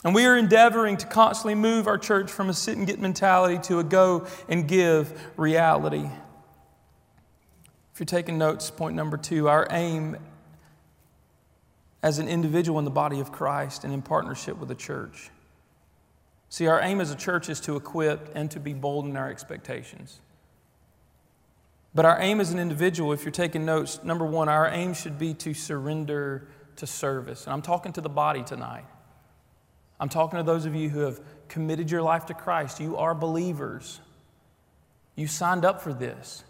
And 0.05 0.15
we 0.15 0.25
are 0.25 0.37
endeavoring 0.37 0.99
to 0.99 1.07
constantly 1.07 1.57
move 1.57 1.89
our 1.89 1.99
church 1.99 2.31
from 2.31 2.49
a 2.49 2.55
sit 2.55 2.77
and 2.77 2.87
get 2.87 3.01
mentality 3.01 3.59
to 3.65 3.81
a 3.81 3.85
go 3.85 4.29
and 4.49 4.69
give 4.69 5.13
reality. 5.37 6.09
If 7.93 7.99
you're 7.99 8.05
taking 8.05 8.39
notes, 8.39 8.71
point 8.71 8.95
number 8.95 9.17
two 9.17 9.49
our 9.49 9.67
aim 9.73 10.17
as 12.05 12.21
an 12.21 12.29
individual 12.29 12.79
in 12.79 12.85
the 12.85 12.91
body 12.93 13.19
of 13.19 13.33
Christ 13.33 13.83
and 13.83 13.93
in 13.93 14.01
partnership 14.01 14.59
with 14.59 14.69
the 14.69 14.77
church 14.77 15.31
See, 16.49 16.67
our 16.67 16.81
aim 16.81 17.01
as 17.01 17.11
a 17.11 17.17
church 17.17 17.49
is 17.49 17.61
to 17.61 17.77
equip 17.77 18.31
and 18.35 18.51
to 18.53 18.61
be 18.61 18.73
bold 18.73 19.07
in 19.07 19.17
our 19.17 19.29
expectations. 19.31 20.21
But 21.95 22.05
our 22.05 22.21
aim 22.21 22.41
as 22.41 22.53
an 22.53 22.59
individual, 22.59 23.13
if 23.13 23.25
you're 23.25 23.33
taking 23.33 23.65
notes, 23.65 24.01
number 24.05 24.25
one, 24.25 24.49
our 24.49 24.69
aim 24.69 24.95
should 24.95 25.19
be 25.19 25.35
to 25.35 25.55
surrender 25.55 26.47
to 26.77 26.87
service. 26.87 27.45
And 27.45 27.55
I'm 27.55 27.63
talking 27.63 27.93
to 27.95 28.01
the 28.01 28.09
body 28.11 28.43
tonight. 28.43 28.85
I'm 29.99 30.11
talking 30.11 30.37
to 30.37 30.43
those 30.43 30.67
of 30.67 30.75
you 30.75 30.91
who 30.91 31.01
have 31.01 31.21
committed 31.49 31.91
your 31.91 32.03
life 32.03 32.27
to 32.27 32.35
Christ. 32.35 32.81
You 32.81 32.99
are 32.99 33.15
believers. 33.15 34.01
You 35.15 35.27
signed 35.27 35.65
up 35.65 35.81
for 35.81 35.95
this. 35.95 36.45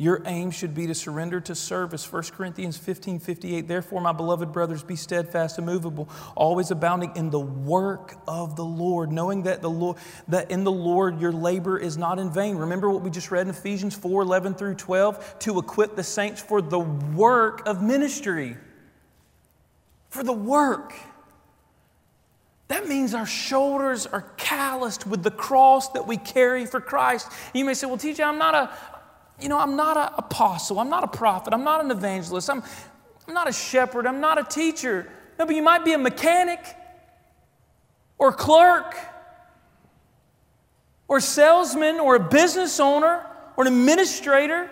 Your 0.00 0.22
aim 0.24 0.50
should 0.50 0.74
be 0.74 0.86
to 0.86 0.94
surrender 0.94 1.42
to 1.42 1.54
service. 1.54 2.10
1 2.10 2.22
Corinthians 2.34 2.78
15 2.78 3.18
58. 3.18 3.68
Therefore, 3.68 4.00
my 4.00 4.12
beloved 4.12 4.50
brothers, 4.50 4.82
be 4.82 4.96
steadfast, 4.96 5.58
immovable, 5.58 6.08
always 6.34 6.70
abounding 6.70 7.14
in 7.16 7.28
the 7.28 7.38
work 7.38 8.14
of 8.26 8.56
the 8.56 8.64
Lord, 8.64 9.12
knowing 9.12 9.42
that, 9.42 9.60
the 9.60 9.68
Lord, 9.68 9.98
that 10.28 10.50
in 10.50 10.64
the 10.64 10.72
Lord 10.72 11.20
your 11.20 11.32
labor 11.32 11.76
is 11.78 11.98
not 11.98 12.18
in 12.18 12.32
vain. 12.32 12.56
Remember 12.56 12.88
what 12.88 13.02
we 13.02 13.10
just 13.10 13.30
read 13.30 13.42
in 13.42 13.50
Ephesians 13.50 13.94
4 13.94 14.22
11 14.22 14.54
through 14.54 14.76
12? 14.76 15.38
To 15.40 15.58
equip 15.58 15.96
the 15.96 16.02
saints 16.02 16.40
for 16.40 16.62
the 16.62 16.80
work 16.80 17.66
of 17.66 17.82
ministry. 17.82 18.56
For 20.08 20.22
the 20.22 20.32
work. 20.32 20.94
That 22.70 22.86
means 22.86 23.14
our 23.14 23.26
shoulders 23.26 24.06
are 24.06 24.22
calloused 24.36 25.04
with 25.04 25.24
the 25.24 25.30
cross 25.32 25.88
that 25.88 26.06
we 26.06 26.16
carry 26.16 26.66
for 26.66 26.80
Christ. 26.80 27.28
You 27.52 27.64
may 27.64 27.74
say, 27.74 27.88
Well, 27.88 27.98
TJ, 27.98 28.24
I'm 28.24 28.38
not 28.38 28.54
a, 28.54 28.70
you 29.42 29.48
know, 29.48 29.58
I'm 29.58 29.76
not 29.76 29.96
an 29.96 30.14
apostle, 30.16 30.78
I'm 30.78 30.90
not 30.90 31.04
a 31.04 31.08
prophet, 31.08 31.52
I'm 31.52 31.64
not 31.64 31.84
an 31.84 31.90
evangelist, 31.90 32.48
I'm, 32.50 32.62
I'm 33.26 33.34
not 33.34 33.48
a 33.48 33.52
shepherd, 33.52 34.06
I'm 34.06 34.20
not 34.20 34.38
a 34.38 34.44
teacher. 34.44 35.10
No, 35.38 35.46
but 35.46 35.54
you 35.54 35.62
might 35.62 35.84
be 35.84 35.92
a 35.92 35.98
mechanic 35.98 36.60
or 38.18 38.32
clerk 38.32 38.94
or 41.08 41.20
salesman 41.20 41.98
or 41.98 42.16
a 42.16 42.20
business 42.20 42.78
owner 42.78 43.26
or 43.56 43.66
an 43.66 43.72
administrator. 43.72 44.70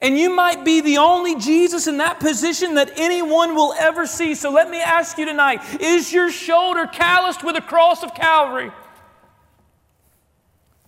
And 0.00 0.18
you 0.18 0.34
might 0.34 0.64
be 0.64 0.80
the 0.80 0.98
only 0.98 1.38
Jesus 1.38 1.86
in 1.86 1.98
that 1.98 2.20
position 2.20 2.74
that 2.74 2.92
anyone 2.96 3.54
will 3.54 3.72
ever 3.78 4.06
see. 4.06 4.34
So 4.34 4.50
let 4.50 4.68
me 4.68 4.80
ask 4.80 5.16
you 5.16 5.24
tonight 5.24 5.80
is 5.80 6.12
your 6.12 6.30
shoulder 6.30 6.86
calloused 6.86 7.44
with 7.44 7.54
the 7.54 7.62
cross 7.62 8.02
of 8.02 8.14
Calvary? 8.14 8.70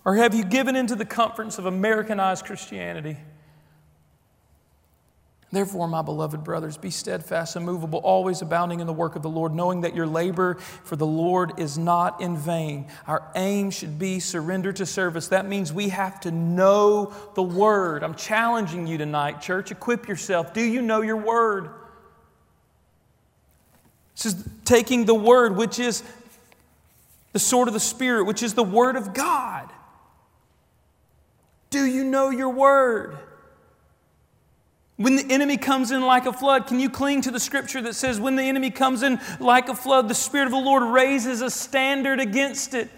Or 0.07 0.15
have 0.15 0.33
you 0.33 0.45
given 0.45 0.77
into 0.77 0.95
the 0.95 1.03
comforts 1.03 1.57
of 1.57 1.65
Americanized 1.65 2.45
Christianity? 2.45 3.17
Therefore, 5.51 5.89
my 5.89 6.01
beloved 6.01 6.45
brothers, 6.45 6.77
be 6.77 6.91
steadfast, 6.91 7.57
immovable, 7.57 7.99
always 7.99 8.41
abounding 8.41 8.79
in 8.79 8.87
the 8.87 8.93
work 8.93 9.17
of 9.17 9.21
the 9.21 9.29
Lord, 9.29 9.53
knowing 9.53 9.81
that 9.81 9.93
your 9.93 10.07
labor 10.07 10.55
for 10.85 10.95
the 10.95 11.05
Lord 11.05 11.59
is 11.59 11.77
not 11.77 12.21
in 12.21 12.37
vain. 12.37 12.87
Our 13.05 13.21
aim 13.35 13.69
should 13.69 13.99
be 13.99 14.21
surrender 14.21 14.71
to 14.71 14.85
service. 14.85 15.27
That 15.27 15.45
means 15.45 15.73
we 15.73 15.89
have 15.89 16.21
to 16.21 16.31
know 16.31 17.13
the 17.35 17.43
Word. 17.43 18.01
I'm 18.01 18.15
challenging 18.15 18.87
you 18.87 18.97
tonight, 18.97 19.41
church. 19.41 19.71
Equip 19.71 20.07
yourself. 20.07 20.53
Do 20.53 20.63
you 20.63 20.81
know 20.81 21.01
your 21.01 21.17
Word? 21.17 21.69
This 24.15 24.27
is 24.27 24.47
taking 24.63 25.03
the 25.03 25.15
Word, 25.15 25.57
which 25.57 25.79
is 25.79 26.01
the 27.33 27.39
sword 27.39 27.67
of 27.67 27.73
the 27.73 27.81
Spirit, 27.81 28.23
which 28.23 28.41
is 28.41 28.53
the 28.53 28.63
Word 28.63 28.95
of 28.95 29.13
God. 29.13 29.69
Do 31.69 31.85
you 31.85 32.03
know 32.03 32.29
your 32.29 32.49
word? 32.49 33.17
When 34.95 35.15
the 35.15 35.31
enemy 35.31 35.57
comes 35.57 35.91
in 35.91 36.01
like 36.01 36.25
a 36.25 36.33
flood, 36.33 36.65
can 36.65 36.79
you 36.79 36.89
cling 36.89 37.21
to 37.21 37.31
the 37.31 37.39
scripture 37.39 37.81
that 37.83 37.93
says, 37.93 38.19
when 38.19 38.35
the 38.35 38.43
enemy 38.43 38.71
comes 38.71 39.03
in 39.03 39.19
like 39.39 39.69
a 39.69 39.75
flood, 39.75 40.07
the 40.07 40.15
Spirit 40.15 40.45
of 40.45 40.51
the 40.51 40.57
Lord 40.57 40.81
raises 40.81 41.41
a 41.41 41.51
standard 41.51 42.19
against 42.19 42.73
it? 42.73 42.89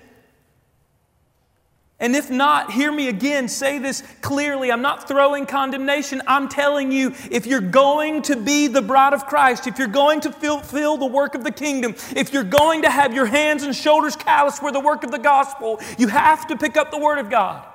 And 2.01 2.15
if 2.15 2.29
not, 2.31 2.71
hear 2.71 2.89
me 2.89 3.09
again, 3.09 3.49
say 3.49 3.77
this 3.77 4.01
clearly. 4.21 4.71
I'm 4.71 4.81
not 4.81 5.09
throwing 5.09 5.45
condemnation. 5.45 6.21
I'm 6.25 6.47
telling 6.47 6.93
you, 6.93 7.13
if 7.29 7.45
you're 7.45 7.59
going 7.59 8.21
to 8.23 8.37
be 8.37 8.67
the 8.67 8.81
bride 8.81 9.11
of 9.11 9.25
Christ, 9.25 9.67
if 9.67 9.77
you're 9.77 9.89
going 9.89 10.21
to 10.21 10.31
fulfill 10.31 10.95
the 10.95 11.05
work 11.05 11.35
of 11.35 11.43
the 11.43 11.51
kingdom, 11.51 11.95
if 12.15 12.31
you're 12.31 12.45
going 12.45 12.83
to 12.83 12.89
have 12.89 13.13
your 13.13 13.25
hands 13.25 13.63
and 13.63 13.75
shoulders 13.75 14.15
calloused 14.15 14.59
for 14.59 14.71
the 14.71 14.79
work 14.79 15.03
of 15.03 15.11
the 15.11 15.19
gospel, 15.19 15.81
you 15.97 16.07
have 16.07 16.47
to 16.47 16.55
pick 16.55 16.77
up 16.77 16.89
the 16.89 16.97
Word 16.97 17.17
of 17.17 17.29
God. 17.29 17.65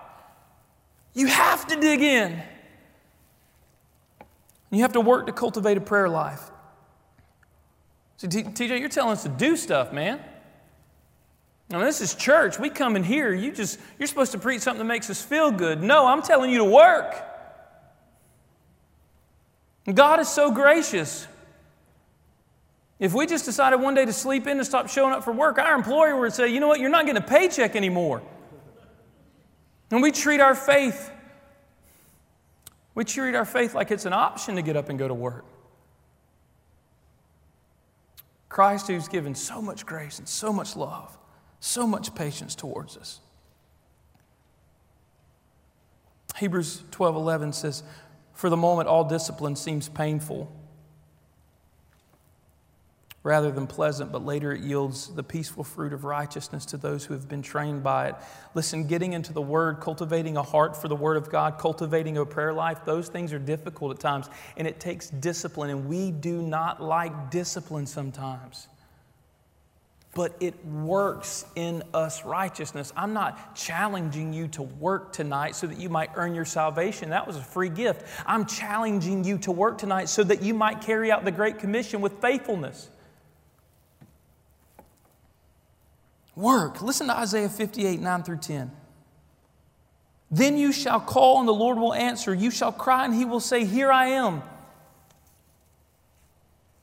You 1.15 1.29
have 1.29 1.67
to 1.69 1.77
dig 1.77 2.03
in. 2.03 2.43
You 4.71 4.83
have 4.83 4.93
to 4.93 5.01
work 5.01 5.27
to 5.27 5.33
cultivate 5.33 5.77
a 5.77 5.81
prayer 5.81 6.09
life. 6.09 6.51
See, 8.17 8.27
TJ, 8.27 8.81
you're 8.81 8.89
telling 8.89 9.13
us 9.13 9.23
to 9.23 9.29
do 9.29 9.57
stuff, 9.57 9.93
man. 9.93 10.21
Now, 11.71 11.81
this 11.81 12.01
is 12.01 12.15
church. 12.15 12.59
We 12.59 12.69
come 12.69 12.97
in 12.97 13.05
here. 13.05 13.33
You 13.33 13.53
just, 13.53 13.81
you're 13.99 14.07
supposed 14.07 14.33
to 14.33 14.39
preach 14.39 14.61
something 14.61 14.87
that 14.87 14.93
makes 14.93 15.09
us 15.09 15.23
feel 15.23 15.51
good. 15.51 15.83
No, 15.83 16.07
I'm 16.07 16.23
telling 16.23 16.51
you 16.51 16.59
to 16.59 16.65
work. 16.65 17.15
God 19.93 20.21
is 20.21 20.29
so 20.29 20.51
gracious. 20.51 21.27
If 22.99 23.13
we 23.13 23.27
just 23.27 23.45
decided 23.45 23.81
one 23.81 23.95
day 23.95 24.05
to 24.05 24.13
sleep 24.13 24.47
in 24.47 24.59
and 24.59 24.67
stop 24.67 24.89
showing 24.89 25.13
up 25.13 25.25
for 25.25 25.33
work, 25.33 25.59
our 25.59 25.75
employer 25.75 26.19
would 26.19 26.33
say, 26.33 26.49
you 26.49 26.61
know 26.61 26.69
what, 26.69 26.81
you're 26.81 26.91
not 26.91 27.07
getting 27.07 27.23
a 27.23 27.27
paycheck 27.27 27.77
anymore. 27.77 28.23
And 29.95 30.03
we 30.03 30.11
treat 30.11 30.41
our 30.41 30.57
faith, 30.57 31.13
we 32.97 33.05
treat 33.05 33.37
our 33.37 33.45
faith 33.45 33.77
like 33.77 33.93
it's 33.93 34.07
an 34.07 34.13
option 34.13 34.57
to 34.57 34.63
get 34.63 34.77
up 34.77 34.89
and 34.89 34.99
go 34.99 35.07
to 35.07 35.15
work. 35.15 35.45
Christ, 38.49 38.89
who's 38.89 39.07
given 39.07 39.37
so 39.37 39.63
much 39.63 39.87
grace 39.87 40.19
and 40.19 40.29
so 40.29 40.53
much 40.53 40.75
love, 40.75 41.17
so 41.61 41.87
much 41.87 42.13
patience 42.17 42.57
towards 42.57 42.97
us. 42.97 43.21
Hebrews 46.39 46.83
12 46.91 47.15
11 47.15 47.53
says, 47.53 47.85
For 48.33 48.51
the 48.51 48.57
moment, 48.57 48.89
all 48.89 49.05
discipline 49.05 49.55
seems 49.55 49.89
painful. 49.89 50.51
Rather 53.25 53.51
than 53.51 53.67
pleasant, 53.67 54.13
but 54.13 54.25
later 54.25 54.53
it 54.53 54.61
yields 54.61 55.09
the 55.15 55.23
peaceful 55.23 55.65
fruit 55.65 55.95
of 55.95 56.05
righteousness 56.05 56.67
to 56.67 56.77
those 56.77 57.07
who 57.07 57.15
have 57.15 57.27
been 57.27 57.41
trained 57.41 57.83
by 57.83 58.09
it. 58.09 58.15
Listen, 58.53 58.87
getting 58.87 59.15
into 59.15 59.33
the 59.33 59.43
Word, 59.43 59.81
cultivating 59.81 60.37
a 60.37 60.43
heart 60.43 60.77
for 60.77 60.89
the 60.89 60.95
Word 60.95 61.17
of 61.17 61.31
God, 61.31 61.59
cultivating 61.59 62.19
a 62.19 62.27
prayer 62.27 62.53
life, 62.53 62.85
those 62.85 63.09
things 63.09 63.33
are 63.33 63.39
difficult 63.39 63.93
at 63.93 63.99
times, 63.99 64.29
and 64.59 64.69
it 64.69 64.79
takes 64.79 65.09
discipline, 65.09 65.71
and 65.71 65.89
we 65.89 66.11
do 66.11 66.43
not 66.43 66.83
like 66.83 67.31
discipline 67.31 67.87
sometimes. 67.87 68.69
But 70.15 70.37
it 70.39 70.63
works 70.67 71.47
in 71.57 71.83
us 71.95 72.27
righteousness. 72.27 72.93
I'm 72.95 73.15
not 73.15 73.57
challenging 73.57 74.35
you 74.35 74.49
to 74.49 74.63
work 74.63 75.15
tonight 75.15 75.57
so 75.57 75.67
that 75.67 75.79
you 75.79 75.89
might 75.89 76.11
earn 76.15 76.35
your 76.35 76.45
salvation. 76.45 77.11
That 77.11 77.27
was 77.27 77.37
a 77.37 77.43
free 77.43 77.71
gift. 77.71 78.07
I'm 78.27 78.45
challenging 78.45 79.25
you 79.25 79.39
to 79.39 79.51
work 79.51 79.79
tonight 79.79 80.11
so 80.11 80.23
that 80.25 80.43
you 80.43 80.53
might 80.53 80.83
carry 80.83 81.11
out 81.11 81.25
the 81.25 81.33
Great 81.33 81.59
Commission 81.59 82.01
with 82.03 82.21
faithfulness. 82.21 82.91
Work. 86.37 86.83
Listen 86.83 87.07
to 87.07 87.17
Isaiah 87.17 87.49
58, 87.49 88.01
9 88.01 88.23
through 88.23 88.39
10. 88.39 88.71
Then 90.31 90.57
you 90.57 90.73
shall 90.73 91.01
call, 91.01 91.39
and 91.39 91.47
the 91.47 91.55
Lord 91.55 91.79
will 91.79 91.95
answer. 91.95 92.35
You 92.35 92.51
shall 92.51 92.73
cry, 92.73 93.05
and 93.05 93.15
he 93.15 93.25
will 93.25 93.41
say, 93.41 93.65
Here 93.65 93.93
I 93.93 94.07
am. 94.09 94.43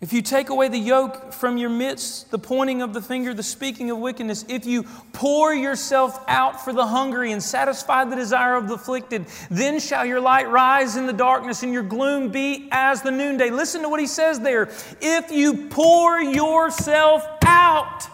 If 0.01 0.13
you 0.13 0.23
take 0.23 0.49
away 0.49 0.67
the 0.67 0.79
yoke 0.79 1.31
from 1.31 1.57
your 1.57 1.69
midst, 1.69 2.31
the 2.31 2.39
pointing 2.39 2.81
of 2.81 2.91
the 2.91 3.03
finger, 3.03 3.35
the 3.35 3.43
speaking 3.43 3.91
of 3.91 3.99
wickedness, 3.99 4.43
if 4.49 4.65
you 4.65 4.83
pour 5.13 5.53
yourself 5.53 6.19
out 6.27 6.65
for 6.65 6.73
the 6.73 6.87
hungry 6.87 7.31
and 7.31 7.43
satisfy 7.43 8.03
the 8.05 8.15
desire 8.15 8.55
of 8.55 8.67
the 8.67 8.73
afflicted, 8.73 9.27
then 9.51 9.79
shall 9.79 10.03
your 10.03 10.19
light 10.19 10.49
rise 10.49 10.95
in 10.95 11.05
the 11.05 11.13
darkness 11.13 11.61
and 11.61 11.71
your 11.71 11.83
gloom 11.83 12.29
be 12.29 12.67
as 12.71 13.03
the 13.03 13.11
noonday. 13.11 13.51
Listen 13.51 13.83
to 13.83 13.89
what 13.89 13.99
he 13.99 14.07
says 14.07 14.39
there. 14.39 14.71
If 15.01 15.31
you 15.31 15.67
pour 15.67 16.19
yourself 16.19 17.23
out, 17.45 18.07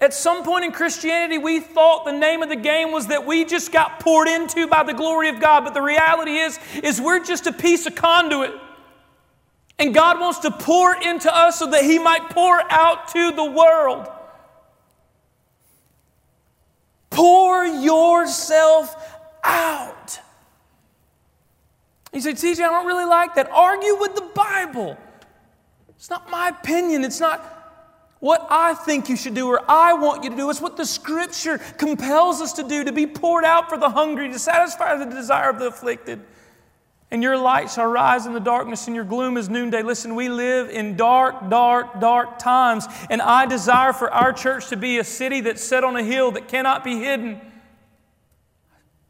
at 0.00 0.12
some 0.12 0.44
point 0.44 0.64
in 0.64 0.72
Christianity, 0.72 1.38
we 1.38 1.58
thought 1.58 2.04
the 2.04 2.12
name 2.12 2.42
of 2.42 2.50
the 2.50 2.56
game 2.56 2.92
was 2.92 3.06
that 3.06 3.24
we 3.24 3.44
just 3.44 3.72
got 3.72 3.98
poured 4.00 4.28
into 4.28 4.66
by 4.66 4.82
the 4.82 4.92
glory 4.92 5.30
of 5.30 5.40
God. 5.40 5.64
But 5.64 5.72
the 5.72 5.80
reality 5.80 6.36
is, 6.36 6.58
is 6.82 7.00
we're 7.00 7.24
just 7.24 7.46
a 7.46 7.52
piece 7.52 7.86
of 7.86 7.94
conduit. 7.94 8.52
And 9.78 9.94
God 9.94 10.20
wants 10.20 10.40
to 10.40 10.50
pour 10.50 10.94
into 10.94 11.34
us 11.34 11.58
so 11.58 11.70
that 11.70 11.84
He 11.84 11.98
might 11.98 12.28
pour 12.30 12.60
out 12.70 13.08
to 13.08 13.32
the 13.32 13.44
world. 13.44 14.06
Pour 17.08 17.64
yourself 17.64 18.94
out. 19.42 20.20
You 22.12 22.20
say, 22.20 22.32
TJ, 22.32 22.60
I 22.60 22.68
don't 22.68 22.86
really 22.86 23.04
like 23.06 23.34
that. 23.36 23.48
Argue 23.50 23.96
with 23.98 24.14
the 24.14 24.28
Bible. 24.34 24.98
It's 25.96 26.10
not 26.10 26.30
my 26.30 26.48
opinion. 26.48 27.04
It's 27.04 27.20
not 27.20 27.55
what 28.26 28.44
I 28.50 28.74
think 28.74 29.08
you 29.08 29.14
should 29.14 29.34
do 29.34 29.46
or 29.46 29.62
I 29.70 29.92
want 29.92 30.24
you 30.24 30.30
to 30.30 30.36
do. 30.36 30.50
It's 30.50 30.60
what 30.60 30.76
the 30.76 30.84
scripture 30.84 31.58
compels 31.58 32.40
us 32.40 32.54
to 32.54 32.64
do 32.64 32.82
to 32.82 32.90
be 32.90 33.06
poured 33.06 33.44
out 33.44 33.68
for 33.68 33.78
the 33.78 33.88
hungry, 33.88 34.28
to 34.32 34.38
satisfy 34.40 34.96
the 34.96 35.04
desire 35.04 35.48
of 35.48 35.60
the 35.60 35.68
afflicted. 35.68 36.20
And 37.12 37.22
your 37.22 37.38
light 37.38 37.70
shall 37.70 37.86
rise 37.86 38.26
in 38.26 38.32
the 38.32 38.40
darkness, 38.40 38.88
and 38.88 38.96
your 38.96 39.04
gloom 39.04 39.36
is 39.36 39.48
noonday. 39.48 39.82
Listen, 39.82 40.16
we 40.16 40.28
live 40.28 40.70
in 40.70 40.96
dark, 40.96 41.48
dark, 41.48 42.00
dark 42.00 42.40
times. 42.40 42.88
And 43.08 43.22
I 43.22 43.46
desire 43.46 43.92
for 43.92 44.12
our 44.12 44.32
church 44.32 44.70
to 44.70 44.76
be 44.76 44.98
a 44.98 45.04
city 45.04 45.40
that's 45.42 45.62
set 45.62 45.84
on 45.84 45.94
a 45.96 46.02
hill 46.02 46.32
that 46.32 46.48
cannot 46.48 46.82
be 46.82 46.98
hidden. 46.98 47.40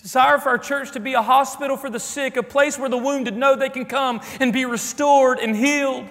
Desire 0.02 0.36
for 0.36 0.50
our 0.50 0.58
church 0.58 0.92
to 0.92 1.00
be 1.00 1.14
a 1.14 1.22
hospital 1.22 1.78
for 1.78 1.88
the 1.88 1.98
sick, 1.98 2.36
a 2.36 2.42
place 2.42 2.78
where 2.78 2.90
the 2.90 2.98
wounded 2.98 3.34
know 3.34 3.56
they 3.56 3.70
can 3.70 3.86
come 3.86 4.20
and 4.40 4.52
be 4.52 4.66
restored 4.66 5.38
and 5.38 5.56
healed. 5.56 6.06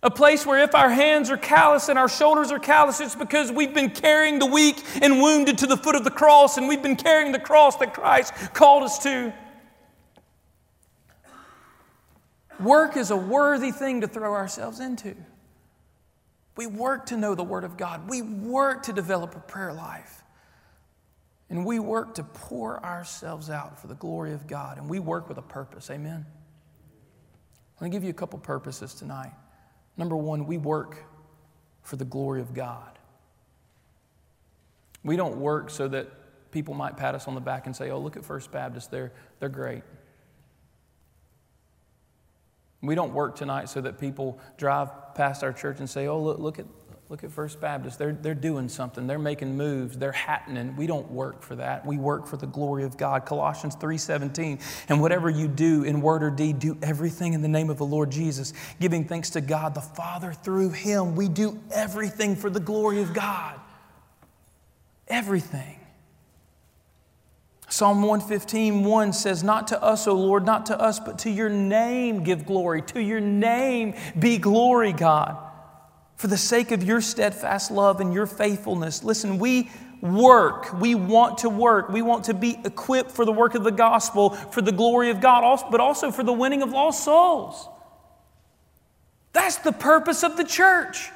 A 0.00 0.10
place 0.10 0.46
where 0.46 0.62
if 0.62 0.76
our 0.76 0.90
hands 0.90 1.28
are 1.28 1.36
callous 1.36 1.88
and 1.88 1.98
our 1.98 2.08
shoulders 2.08 2.52
are 2.52 2.60
callous, 2.60 3.00
it's 3.00 3.16
because 3.16 3.50
we've 3.50 3.74
been 3.74 3.90
carrying 3.90 4.38
the 4.38 4.46
weak 4.46 4.80
and 5.02 5.20
wounded 5.20 5.58
to 5.58 5.66
the 5.66 5.76
foot 5.76 5.96
of 5.96 6.04
the 6.04 6.10
cross, 6.10 6.56
and 6.56 6.68
we've 6.68 6.82
been 6.82 6.96
carrying 6.96 7.32
the 7.32 7.40
cross 7.40 7.76
that 7.76 7.94
Christ 7.94 8.32
called 8.54 8.84
us 8.84 9.02
to. 9.02 9.32
Work 12.60 12.96
is 12.96 13.10
a 13.10 13.16
worthy 13.16 13.72
thing 13.72 14.00
to 14.02 14.08
throw 14.08 14.34
ourselves 14.34 14.78
into. 14.78 15.16
We 16.56 16.66
work 16.66 17.06
to 17.06 17.16
know 17.16 17.34
the 17.34 17.44
Word 17.44 17.64
of 17.64 17.76
God, 17.76 18.08
we 18.08 18.22
work 18.22 18.84
to 18.84 18.92
develop 18.92 19.34
a 19.34 19.40
prayer 19.40 19.72
life, 19.72 20.22
and 21.50 21.66
we 21.66 21.80
work 21.80 22.14
to 22.14 22.22
pour 22.22 22.84
ourselves 22.84 23.50
out 23.50 23.80
for 23.80 23.88
the 23.88 23.94
glory 23.94 24.32
of 24.32 24.46
God, 24.46 24.78
and 24.78 24.88
we 24.88 25.00
work 25.00 25.28
with 25.28 25.38
a 25.38 25.42
purpose. 25.42 25.90
Amen. 25.90 26.24
Let 27.80 27.86
me 27.86 27.90
give 27.90 28.04
you 28.04 28.10
a 28.10 28.14
couple 28.14 28.38
purposes 28.38 28.94
tonight. 28.94 29.32
Number 29.98 30.16
one, 30.16 30.46
we 30.46 30.56
work 30.56 31.04
for 31.82 31.96
the 31.96 32.04
glory 32.04 32.40
of 32.40 32.54
God. 32.54 32.98
We 35.04 35.16
don't 35.16 35.38
work 35.38 35.70
so 35.70 35.88
that 35.88 36.08
people 36.52 36.72
might 36.72 36.96
pat 36.96 37.14
us 37.14 37.28
on 37.28 37.34
the 37.34 37.40
back 37.40 37.66
and 37.66 37.74
say, 37.74 37.90
oh, 37.90 37.98
look 37.98 38.16
at 38.16 38.24
First 38.24 38.50
Baptist, 38.50 38.90
they're, 38.90 39.12
they're 39.40 39.48
great. 39.48 39.82
We 42.80 42.94
don't 42.94 43.12
work 43.12 43.34
tonight 43.34 43.68
so 43.68 43.80
that 43.80 43.98
people 43.98 44.38
drive 44.56 45.14
past 45.14 45.42
our 45.42 45.52
church 45.52 45.80
and 45.80 45.90
say, 45.90 46.06
oh, 46.06 46.20
look, 46.22 46.38
look 46.38 46.58
at, 46.60 46.66
Look 47.10 47.24
at 47.24 47.30
First 47.30 47.58
Baptist. 47.58 47.98
They're, 47.98 48.12
they're 48.12 48.34
doing 48.34 48.68
something. 48.68 49.06
They're 49.06 49.18
making 49.18 49.56
moves. 49.56 49.96
They're 49.96 50.12
happening. 50.12 50.76
We 50.76 50.86
don't 50.86 51.10
work 51.10 51.42
for 51.42 51.56
that. 51.56 51.86
We 51.86 51.96
work 51.96 52.26
for 52.26 52.36
the 52.36 52.46
glory 52.46 52.84
of 52.84 52.98
God. 52.98 53.24
Colossians 53.24 53.74
3:17. 53.76 54.60
And 54.90 55.00
whatever 55.00 55.30
you 55.30 55.48
do 55.48 55.84
in 55.84 56.02
word 56.02 56.22
or 56.22 56.30
deed, 56.30 56.58
do 56.58 56.76
everything 56.82 57.32
in 57.32 57.40
the 57.40 57.48
name 57.48 57.70
of 57.70 57.78
the 57.78 57.86
Lord 57.86 58.10
Jesus, 58.10 58.52
giving 58.78 59.06
thanks 59.06 59.30
to 59.30 59.40
God 59.40 59.74
the 59.74 59.80
Father 59.80 60.34
through 60.34 60.70
him. 60.70 61.16
We 61.16 61.28
do 61.28 61.58
everything 61.72 62.36
for 62.36 62.50
the 62.50 62.60
glory 62.60 63.00
of 63.00 63.14
God. 63.14 63.58
Everything. 65.06 65.76
Psalm 67.70 68.02
115, 68.02 68.84
1 68.84 69.12
says, 69.12 69.42
Not 69.42 69.68
to 69.68 69.82
us, 69.82 70.06
O 70.06 70.14
Lord, 70.14 70.44
not 70.44 70.66
to 70.66 70.78
us, 70.78 70.98
but 71.00 71.18
to 71.20 71.30
your 71.30 71.50
name 71.50 72.22
give 72.22 72.44
glory. 72.46 72.82
To 72.82 73.00
your 73.00 73.20
name 73.20 73.94
be 74.18 74.36
glory, 74.36 74.92
God 74.92 75.47
for 76.18 76.26
the 76.26 76.36
sake 76.36 76.72
of 76.72 76.82
your 76.82 77.00
steadfast 77.00 77.70
love 77.70 78.00
and 78.00 78.12
your 78.12 78.26
faithfulness. 78.26 79.04
Listen, 79.04 79.38
we 79.38 79.70
work. 80.00 80.72
We 80.80 80.96
want 80.96 81.38
to 81.38 81.48
work. 81.48 81.88
We 81.88 82.02
want 82.02 82.24
to 82.24 82.34
be 82.34 82.58
equipped 82.64 83.12
for 83.12 83.24
the 83.24 83.32
work 83.32 83.54
of 83.54 83.62
the 83.62 83.70
gospel, 83.70 84.30
for 84.30 84.60
the 84.60 84.72
glory 84.72 85.10
of 85.10 85.20
God, 85.20 85.60
but 85.70 85.80
also 85.80 86.10
for 86.10 86.24
the 86.24 86.32
winning 86.32 86.62
of 86.62 86.70
lost 86.70 87.04
souls. 87.04 87.68
That's 89.32 89.58
the 89.58 89.72
purpose 89.72 90.24
of 90.24 90.36
the 90.36 90.44
church. 90.44 91.10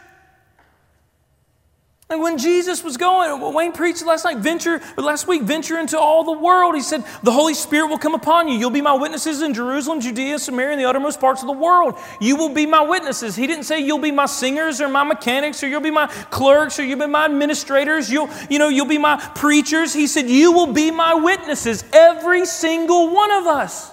And 2.13 2.21
when 2.21 2.37
Jesus 2.37 2.85
was 2.85 2.99
going, 2.99 3.55
Wayne 3.55 3.73
preached 3.73 4.05
last 4.05 4.27
night, 4.27 4.37
venture, 4.37 4.83
last 4.99 5.27
week, 5.27 5.45
venture 5.45 5.79
into 5.79 5.99
all 5.99 6.25
the 6.25 6.39
world. 6.39 6.75
He 6.75 6.83
said, 6.83 7.05
The 7.23 7.33
Holy 7.33 7.55
Spirit 7.55 7.87
will 7.87 7.97
come 7.97 8.15
upon 8.15 8.49
you. 8.49 8.59
You'll 8.59 8.69
be 8.69 8.83
my 8.83 8.93
witnesses 8.93 9.41
in 9.41 9.55
Jerusalem, 9.55 9.99
Judea, 9.99 10.39
Samaria, 10.39 10.73
and 10.73 10.81
the 10.81 10.85
uttermost 10.85 11.21
parts 11.21 11.41
of 11.41 11.47
the 11.47 11.55
world. 11.55 11.99
You 12.21 12.37
will 12.37 12.51
be 12.51 12.67
my 12.67 12.83
witnesses. 12.83 13.35
He 13.35 13.47
didn't 13.47 13.65
say 13.65 13.81
you'll 13.81 13.99
be 13.99 14.11
my 14.11 14.27
singers 14.27 14.79
or 14.83 14.91
my 14.91 15.05
mechanics 15.05 15.63
or 15.63 15.69
you'll 15.69 15.81
be 15.81 15.91
my 15.91 16.07
clerks 16.29 16.79
or 16.79 16.85
you'll 16.85 16.99
be 16.99 17.07
my 17.07 17.25
administrators. 17.25 18.11
You'll, 18.11 18.29
you 18.51 18.59
know, 18.59 18.69
you'll 18.69 18.85
be 18.85 18.99
my 18.99 19.17
preachers. 19.35 19.95
He 19.95 20.07
said, 20.07 20.29
You 20.29 20.53
will 20.53 20.71
be 20.71 20.91
my 20.91 21.15
witnesses, 21.15 21.83
every 21.95 22.45
single 22.45 23.11
one 23.11 23.31
of 23.31 23.47
us. 23.47 23.91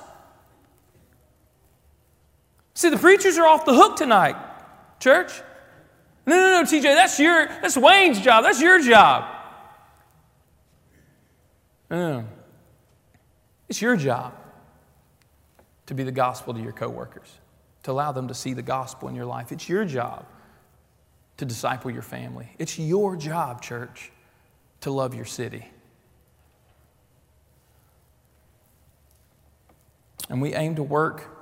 See, 2.73 2.89
the 2.89 2.97
preachers 2.97 3.37
are 3.37 3.47
off 3.47 3.63
the 3.63 3.73
hook 3.73 3.95
tonight, 3.95 4.35
church. 4.99 5.31
No, 6.29 6.35
no, 6.35 6.61
no, 6.61 6.63
TJ, 6.63 6.83
that's 6.83 7.19
your, 7.19 7.47
that's 7.47 7.75
Wayne's 7.75 8.21
job. 8.21 8.43
That's 8.43 8.61
your 8.61 8.79
job. 8.79 9.35
No, 11.89 12.19
no. 12.19 12.27
It's 13.67 13.81
your 13.81 13.95
job 13.95 14.35
to 15.87 15.95
be 15.95 16.03
the 16.03 16.11
gospel 16.11 16.53
to 16.53 16.61
your 16.61 16.71
coworkers, 16.71 17.39
to 17.81 17.91
allow 17.91 18.11
them 18.11 18.27
to 18.27 18.35
see 18.35 18.53
the 18.53 18.61
gospel 18.61 19.09
in 19.09 19.15
your 19.15 19.25
life. 19.25 19.51
It's 19.51 19.67
your 19.67 19.85
job 19.85 20.27
to 21.37 21.45
disciple 21.45 21.89
your 21.89 22.03
family. 22.03 22.51
It's 22.59 22.77
your 22.77 23.15
job, 23.15 23.63
church, 23.63 24.11
to 24.81 24.91
love 24.91 25.15
your 25.15 25.25
city. 25.25 25.65
And 30.29 30.43
we 30.43 30.53
aim 30.53 30.75
to 30.75 30.83
work 30.83 31.38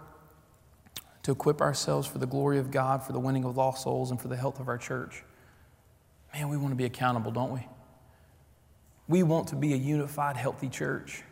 to 1.27 1.33
equip 1.33 1.59
ourselves 1.59 2.07
for 2.07 2.19
the 2.19 2.25
glory 2.25 2.57
of 2.57 2.71
God, 2.71 3.03
for 3.03 3.11
the 3.11 3.19
winning 3.19 3.43
of 3.43 3.57
lost 3.57 3.83
souls, 3.83 4.11
and 4.11 4.21
for 4.21 4.29
the 4.29 4.37
health 4.37 4.61
of 4.61 4.69
our 4.69 4.77
church. 4.77 5.25
Man, 6.33 6.47
we 6.47 6.55
want 6.55 6.71
to 6.71 6.77
be 6.77 6.85
accountable, 6.85 7.31
don't 7.31 7.51
we? 7.51 7.67
We 9.09 9.23
want 9.23 9.49
to 9.49 9.57
be 9.57 9.73
a 9.73 9.75
unified, 9.75 10.37
healthy 10.37 10.69
church. 10.69 11.23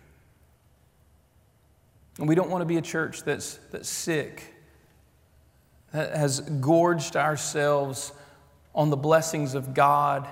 And 2.19 2.27
we 2.27 2.35
don't 2.35 2.49
want 2.49 2.61
to 2.61 2.65
be 2.65 2.75
a 2.75 2.81
church 2.81 3.23
that's, 3.23 3.57
that's 3.71 3.87
sick, 3.87 4.53
that 5.93 6.13
has 6.13 6.41
gorged 6.41 7.15
ourselves 7.15 8.11
on 8.73 8.89
the 8.89 8.97
blessings 8.97 9.55
of 9.55 9.73
God 9.73 10.27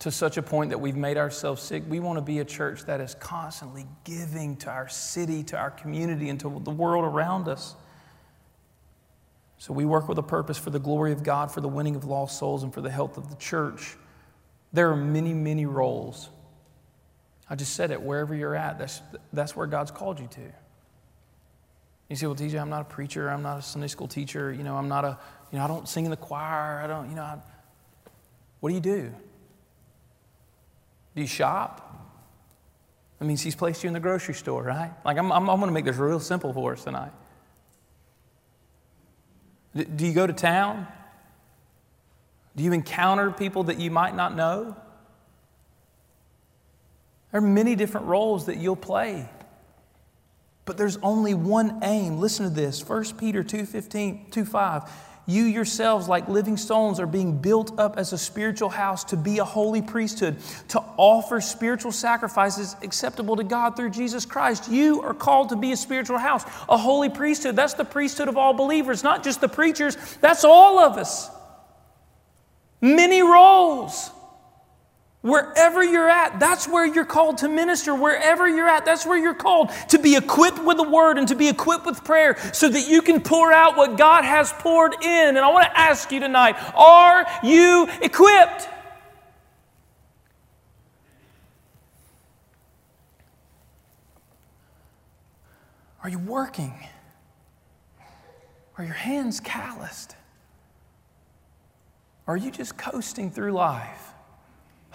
to 0.00 0.10
such 0.10 0.36
a 0.36 0.42
point 0.42 0.68
that 0.68 0.78
we've 0.78 0.94
made 0.94 1.16
ourselves 1.16 1.62
sick. 1.62 1.84
We 1.88 2.00
want 2.00 2.18
to 2.18 2.22
be 2.22 2.40
a 2.40 2.44
church 2.44 2.84
that 2.84 3.00
is 3.00 3.14
constantly 3.14 3.86
giving 4.04 4.56
to 4.56 4.68
our 4.68 4.90
city, 4.90 5.42
to 5.44 5.56
our 5.56 5.70
community, 5.70 6.28
and 6.28 6.38
to 6.40 6.60
the 6.62 6.70
world 6.70 7.06
around 7.06 7.48
us. 7.48 7.74
So 9.58 9.72
we 9.72 9.84
work 9.84 10.08
with 10.08 10.18
a 10.18 10.22
purpose 10.22 10.58
for 10.58 10.70
the 10.70 10.78
glory 10.78 11.12
of 11.12 11.22
God, 11.22 11.50
for 11.50 11.60
the 11.60 11.68
winning 11.68 11.96
of 11.96 12.04
lost 12.04 12.38
souls, 12.38 12.62
and 12.62 12.72
for 12.72 12.80
the 12.80 12.90
health 12.90 13.16
of 13.16 13.30
the 13.30 13.36
church. 13.36 13.96
There 14.72 14.90
are 14.90 14.96
many, 14.96 15.32
many 15.32 15.66
roles. 15.66 16.28
I 17.48 17.54
just 17.54 17.74
said 17.74 17.90
it, 17.90 18.02
wherever 18.02 18.34
you're 18.34 18.54
at, 18.54 18.78
that's, 18.78 19.00
that's 19.32 19.56
where 19.56 19.66
God's 19.66 19.90
called 19.90 20.20
you 20.20 20.26
to. 20.26 20.52
You 22.08 22.16
say, 22.16 22.26
well, 22.26 22.36
TJ, 22.36 22.60
I'm 22.60 22.70
not 22.70 22.82
a 22.82 22.84
preacher. 22.84 23.28
I'm 23.28 23.42
not 23.42 23.58
a 23.58 23.62
Sunday 23.62 23.88
school 23.88 24.08
teacher. 24.08 24.52
You 24.52 24.62
know, 24.62 24.76
I'm 24.76 24.88
not 24.88 25.04
a, 25.04 25.18
you 25.50 25.58
know, 25.58 25.64
I 25.64 25.68
don't 25.68 25.88
sing 25.88 26.04
in 26.04 26.10
the 26.10 26.16
choir. 26.16 26.80
I 26.82 26.86
don't, 26.86 27.08
you 27.08 27.16
know, 27.16 27.22
I, 27.22 27.38
what 28.60 28.68
do 28.68 28.74
you 28.74 28.80
do? 28.80 29.12
Do 31.14 31.20
you 31.20 31.26
shop? 31.26 31.82
That 33.18 33.24
means 33.24 33.40
he's 33.40 33.56
placed 33.56 33.82
you 33.82 33.88
in 33.88 33.94
the 33.94 34.00
grocery 34.00 34.34
store, 34.34 34.62
right? 34.62 34.92
Like, 35.04 35.16
I'm, 35.16 35.32
I'm, 35.32 35.48
I'm 35.48 35.58
going 35.58 35.68
to 35.68 35.74
make 35.74 35.86
this 35.86 35.96
real 35.96 36.20
simple 36.20 36.52
for 36.52 36.74
us 36.74 36.84
tonight. 36.84 37.12
Do 39.76 40.06
you 40.06 40.14
go 40.14 40.26
to 40.26 40.32
town? 40.32 40.86
Do 42.56 42.64
you 42.64 42.72
encounter 42.72 43.30
people 43.30 43.64
that 43.64 43.78
you 43.78 43.90
might 43.90 44.16
not 44.16 44.34
know? 44.34 44.76
There 47.30 47.38
are 47.38 47.46
many 47.46 47.74
different 47.74 48.06
roles 48.06 48.46
that 48.46 48.56
you'll 48.56 48.76
play. 48.76 49.28
But 50.64 50.78
there's 50.78 50.96
only 50.98 51.34
one 51.34 51.80
aim. 51.82 52.18
Listen 52.18 52.44
to 52.44 52.50
this 52.50 52.86
1 52.86 53.16
Peter 53.16 53.44
2 53.44 53.66
15, 53.66 54.30
2 54.30 54.44
5. 54.44 54.82
You 55.28 55.42
yourselves, 55.42 56.08
like 56.08 56.28
living 56.28 56.56
stones, 56.56 57.00
are 57.00 57.06
being 57.06 57.38
built 57.38 57.76
up 57.80 57.98
as 57.98 58.12
a 58.12 58.18
spiritual 58.18 58.68
house 58.68 59.02
to 59.04 59.16
be 59.16 59.38
a 59.38 59.44
holy 59.44 59.82
priesthood, 59.82 60.36
to 60.68 60.78
offer 60.96 61.40
spiritual 61.40 61.90
sacrifices 61.90 62.76
acceptable 62.82 63.34
to 63.34 63.42
God 63.42 63.74
through 63.74 63.90
Jesus 63.90 64.24
Christ. 64.24 64.70
You 64.70 65.02
are 65.02 65.14
called 65.14 65.48
to 65.48 65.56
be 65.56 65.72
a 65.72 65.76
spiritual 65.76 66.18
house, 66.18 66.44
a 66.68 66.76
holy 66.76 67.08
priesthood. 67.08 67.56
That's 67.56 67.74
the 67.74 67.84
priesthood 67.84 68.28
of 68.28 68.36
all 68.36 68.52
believers, 68.52 69.02
not 69.02 69.24
just 69.24 69.40
the 69.40 69.48
preachers, 69.48 69.96
that's 70.20 70.44
all 70.44 70.78
of 70.78 70.96
us. 70.96 71.28
Many 72.80 73.20
roles. 73.22 74.10
Wherever 75.26 75.82
you're 75.82 76.08
at, 76.08 76.38
that's 76.38 76.68
where 76.68 76.86
you're 76.86 77.04
called 77.04 77.38
to 77.38 77.48
minister. 77.48 77.92
Wherever 77.96 78.48
you're 78.48 78.68
at, 78.68 78.84
that's 78.84 79.04
where 79.04 79.18
you're 79.18 79.34
called 79.34 79.70
to 79.88 79.98
be 79.98 80.14
equipped 80.14 80.62
with 80.62 80.76
the 80.76 80.88
word 80.88 81.18
and 81.18 81.26
to 81.26 81.34
be 81.34 81.48
equipped 81.48 81.84
with 81.84 82.04
prayer 82.04 82.36
so 82.52 82.68
that 82.68 82.86
you 82.86 83.02
can 83.02 83.20
pour 83.20 83.52
out 83.52 83.76
what 83.76 83.98
God 83.98 84.24
has 84.24 84.52
poured 84.52 84.94
in. 85.02 85.36
And 85.36 85.38
I 85.38 85.50
want 85.50 85.64
to 85.64 85.76
ask 85.76 86.12
you 86.12 86.20
tonight 86.20 86.54
are 86.76 87.26
you 87.42 87.88
equipped? 88.00 88.68
Are 96.04 96.08
you 96.08 96.20
working? 96.20 96.72
Are 98.78 98.84
your 98.84 98.94
hands 98.94 99.40
calloused? 99.40 100.14
Are 102.28 102.36
you 102.36 102.52
just 102.52 102.78
coasting 102.78 103.32
through 103.32 103.50
life? 103.50 104.12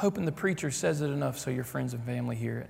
Hoping 0.02 0.26
the 0.26 0.32
preacher 0.32 0.72
says 0.72 1.02
it 1.02 1.12
enough 1.12 1.38
so 1.38 1.52
your 1.52 1.64
friends 1.64 1.94
and 1.94 2.04
family 2.04 2.36
hear 2.36 2.58
it. 2.58 2.70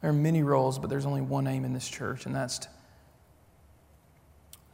There 0.00 0.08
are 0.08 0.14
many 0.14 0.42
roles, 0.42 0.78
but 0.78 0.88
there's 0.88 1.04
only 1.04 1.20
one 1.20 1.46
aim 1.46 1.66
in 1.66 1.74
this 1.74 1.86
church, 1.86 2.24
and 2.24 2.34
that's 2.34 2.60
to, 2.60 2.68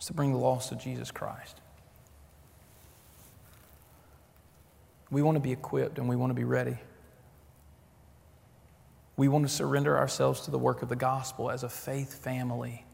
to 0.07 0.13
bring 0.13 0.31
the 0.31 0.39
lost 0.39 0.69
to 0.69 0.77
Jesus 0.77 1.11
Christ. 1.11 1.61
We 5.11 5.21
want 5.21 5.35
to 5.35 5.41
be 5.41 5.51
equipped 5.51 5.99
and 5.99 6.09
we 6.09 6.15
want 6.15 6.31
to 6.31 6.35
be 6.35 6.45
ready. 6.45 6.79
We 9.17 9.27
want 9.27 9.45
to 9.45 9.53
surrender 9.53 9.99
ourselves 9.99 10.43
to 10.43 10.53
the 10.53 10.59
work 10.59 10.83
of 10.83 10.89
the 10.89 10.97
gospel 10.97 11.51
as 11.51 11.65
a 11.65 11.69
faith 11.69 12.23
family. 12.23 12.87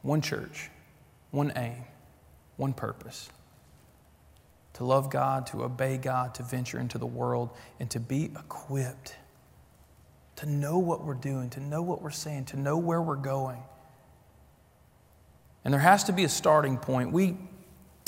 One 0.00 0.22
church, 0.22 0.70
one 1.30 1.52
aim 1.54 1.84
one 2.58 2.74
purpose 2.74 3.30
to 4.74 4.84
love 4.84 5.10
God, 5.10 5.48
to 5.48 5.64
obey 5.64 5.96
God, 5.96 6.36
to 6.36 6.44
venture 6.44 6.78
into 6.78 6.98
the 6.98 7.06
world, 7.06 7.50
and 7.80 7.90
to 7.90 7.98
be 7.98 8.26
equipped, 8.26 9.16
to 10.36 10.46
know 10.46 10.78
what 10.78 11.02
we're 11.02 11.14
doing, 11.14 11.50
to 11.50 11.60
know 11.60 11.82
what 11.82 12.00
we're 12.00 12.10
saying, 12.10 12.44
to 12.44 12.56
know 12.56 12.78
where 12.78 13.02
we're 13.02 13.16
going. 13.16 13.60
And 15.64 15.74
there 15.74 15.80
has 15.80 16.04
to 16.04 16.12
be 16.12 16.22
a 16.22 16.28
starting 16.28 16.76
point. 16.76 17.10
We, 17.10 17.36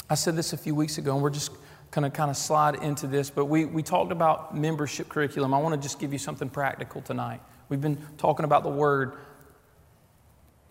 I 0.08 0.14
said 0.14 0.36
this 0.36 0.52
a 0.52 0.56
few 0.56 0.76
weeks 0.76 0.96
ago, 0.96 1.14
and 1.14 1.22
we're 1.22 1.30
just 1.30 1.50
going 1.90 2.08
to 2.08 2.16
kind 2.16 2.30
of 2.30 2.36
slide 2.36 2.76
into 2.76 3.08
this, 3.08 3.30
but 3.30 3.46
we, 3.46 3.64
we 3.64 3.82
talked 3.82 4.12
about 4.12 4.56
membership 4.56 5.08
curriculum. 5.08 5.52
I 5.52 5.58
want 5.58 5.74
to 5.74 5.80
just 5.80 5.98
give 5.98 6.12
you 6.12 6.20
something 6.20 6.48
practical 6.48 7.00
tonight. 7.00 7.40
We've 7.68 7.80
been 7.80 7.98
talking 8.16 8.44
about 8.44 8.62
the 8.62 8.70
word. 8.70 9.14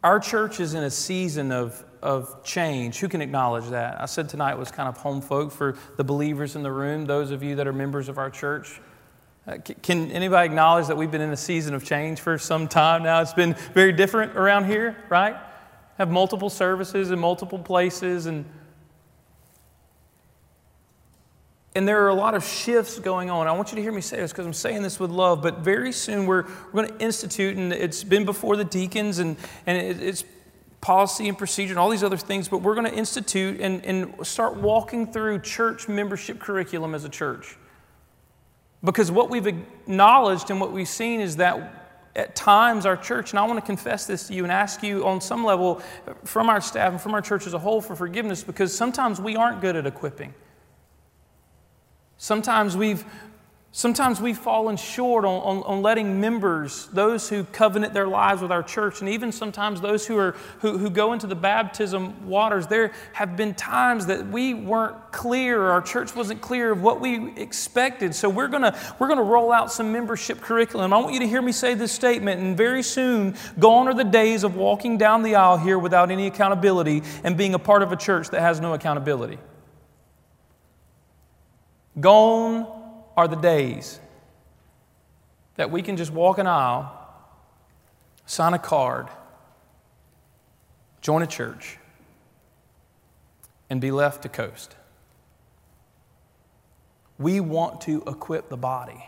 Our 0.03 0.19
church 0.19 0.59
is 0.59 0.73
in 0.73 0.83
a 0.83 0.91
season 0.91 1.51
of 1.51 1.83
of 2.01 2.43
change. 2.43 2.99
Who 2.99 3.07
can 3.09 3.21
acknowledge 3.21 3.69
that? 3.69 3.99
I 4.01 4.05
said 4.05 4.29
tonight 4.29 4.57
was 4.57 4.71
kind 4.71 4.87
of 4.87 4.97
home 4.97 5.21
folk 5.21 5.51
for 5.51 5.77
the 5.97 6.03
believers 6.03 6.55
in 6.55 6.63
the 6.63 6.71
room, 6.71 7.05
those 7.05 7.31
of 7.31 7.43
you 7.43 7.55
that 7.55 7.67
are 7.67 7.73
members 7.73 8.09
of 8.09 8.17
our 8.17 8.29
church. 8.29 8.79
Uh, 9.47 9.57
can 9.81 10.11
anybody 10.11 10.45
acknowledge 10.45 10.87
that 10.87 10.95
we've 10.95 11.11
been 11.11 11.21
in 11.21 11.31
a 11.31 11.37
season 11.37 11.73
of 11.73 11.83
change 11.83 12.19
for 12.19 12.37
some 12.37 12.67
time 12.67 13.03
now? 13.03 13.21
It's 13.21 13.33
been 13.33 13.55
very 13.73 13.91
different 13.91 14.35
around 14.37 14.65
here, 14.65 14.95
right? 15.09 15.35
Have 15.97 16.09
multiple 16.09 16.49
services 16.49 17.11
in 17.11 17.19
multiple 17.19 17.59
places 17.59 18.25
and 18.27 18.45
and 21.75 21.87
there 21.87 22.03
are 22.03 22.09
a 22.09 22.15
lot 22.15 22.33
of 22.33 22.43
shifts 22.43 22.99
going 22.99 23.29
on. 23.29 23.47
I 23.47 23.51
want 23.51 23.71
you 23.71 23.75
to 23.75 23.81
hear 23.81 23.91
me 23.91 24.01
say 24.01 24.17
this 24.17 24.31
because 24.31 24.45
I'm 24.45 24.53
saying 24.53 24.81
this 24.81 24.99
with 24.99 25.11
love, 25.11 25.41
but 25.41 25.59
very 25.59 25.91
soon 25.91 26.25
we're, 26.25 26.45
we're 26.71 26.83
going 26.83 26.97
to 26.97 27.03
institute, 27.03 27.57
and 27.57 27.71
it's 27.71 28.03
been 28.03 28.25
before 28.25 28.57
the 28.57 28.65
deacons, 28.65 29.19
and, 29.19 29.37
and 29.65 29.77
it, 29.77 30.01
it's 30.01 30.23
policy 30.81 31.27
and 31.27 31.37
procedure 31.37 31.73
and 31.73 31.79
all 31.79 31.89
these 31.89 32.03
other 32.03 32.17
things, 32.17 32.47
but 32.47 32.61
we're 32.61 32.73
going 32.73 32.89
to 32.89 32.95
institute 32.95 33.59
and, 33.59 33.85
and 33.85 34.15
start 34.25 34.55
walking 34.55 35.11
through 35.11 35.39
church 35.39 35.87
membership 35.87 36.39
curriculum 36.39 36.95
as 36.95 37.03
a 37.03 37.09
church. 37.09 37.57
Because 38.83 39.11
what 39.11 39.29
we've 39.29 39.47
acknowledged 39.47 40.49
and 40.49 40.61
what 40.61 40.71
we've 40.71 40.87
seen 40.87 41.19
is 41.19 41.35
that 41.35 41.75
at 42.15 42.35
times 42.35 42.85
our 42.85 42.97
church, 42.97 43.31
and 43.31 43.39
I 43.39 43.45
want 43.45 43.59
to 43.59 43.65
confess 43.65 44.07
this 44.07 44.27
to 44.27 44.33
you 44.33 44.43
and 44.43 44.51
ask 44.51 44.81
you 44.81 45.05
on 45.05 45.21
some 45.21 45.43
level 45.43 45.81
from 46.23 46.49
our 46.49 46.61
staff 46.61 46.93
and 46.93 47.01
from 47.01 47.13
our 47.13 47.21
church 47.21 47.45
as 47.45 47.53
a 47.53 47.59
whole 47.59 47.81
for 47.81 47.95
forgiveness, 47.95 48.43
because 48.43 48.75
sometimes 48.75 49.21
we 49.21 49.35
aren't 49.35 49.61
good 49.61 49.75
at 49.75 49.85
equipping. 49.85 50.33
Sometimes 52.19 52.77
we've 52.77 53.03
Sometimes 53.71 54.19
we've 54.19 54.37
fallen 54.37 54.77
short 54.77 55.25
on, 55.25 55.41
on, 55.43 55.63
on, 55.63 55.83
letting 55.83 56.19
members, 56.19 56.87
those 56.87 57.29
who 57.29 57.43
covenant 57.43 57.93
their 57.93 58.07
lives 58.07 58.41
with 58.41 58.51
our 58.51 58.63
church, 58.63 59.01
and 59.01 59.09
even 59.09 59.31
sometimes 59.31 59.79
those 59.79 60.07
who, 60.07 60.17
are, 60.17 60.31
who, 60.61 60.79
who 60.79 60.89
go 60.89 61.13
into 61.13 61.27
the 61.27 61.35
baptism 61.35 62.27
waters, 62.27 62.65
there 62.65 62.91
have 63.13 63.37
been 63.37 63.53
times 63.53 64.07
that 64.07 64.25
we 64.25 64.55
weren't 64.55 65.11
clear, 65.11 65.61
our 65.69 65.83
church 65.83 66.15
wasn't 66.15 66.41
clear 66.41 66.71
of 66.71 66.81
what 66.81 66.99
we 66.99 67.31
expected. 67.35 68.15
So 68.15 68.27
we're 68.27 68.47
going 68.47 68.73
we're 68.97 69.07
gonna 69.07 69.21
roll 69.21 69.51
out 69.51 69.71
some 69.71 69.93
membership 69.93 70.41
curriculum. 70.41 70.91
I 70.91 70.97
want 70.97 71.13
you 71.13 71.19
to 71.19 71.27
hear 71.27 71.43
me 71.43 71.51
say 71.51 71.75
this 71.75 71.91
statement, 71.91 72.41
and 72.41 72.57
very 72.57 72.81
soon, 72.81 73.35
gone 73.59 73.87
are 73.87 73.93
the 73.93 74.03
days 74.03 74.43
of 74.43 74.55
walking 74.55 74.97
down 74.97 75.21
the 75.21 75.35
aisle 75.35 75.57
here 75.57 75.77
without 75.77 76.09
any 76.09 76.25
accountability 76.25 77.03
and 77.23 77.37
being 77.37 77.53
a 77.53 77.59
part 77.59 77.83
of 77.83 77.91
a 77.91 77.95
church 77.95 78.29
that 78.31 78.41
has 78.41 78.59
no 78.59 78.73
accountability. 78.73 79.37
Gone 81.99 82.67
are 83.17 83.27
the 83.27 83.35
days 83.35 83.99
that 85.55 85.71
we 85.71 85.81
can 85.81 85.97
just 85.97 86.11
walk 86.11 86.37
an 86.37 86.47
aisle, 86.47 86.91
sign 88.25 88.53
a 88.53 88.59
card, 88.59 89.07
join 91.01 91.21
a 91.21 91.27
church, 91.27 91.77
and 93.69 93.81
be 93.81 93.91
left 93.91 94.23
to 94.23 94.29
coast. 94.29 94.75
We 97.17 97.41
want 97.41 97.81
to 97.81 98.01
equip 98.07 98.49
the 98.49 98.57
body. 98.57 99.03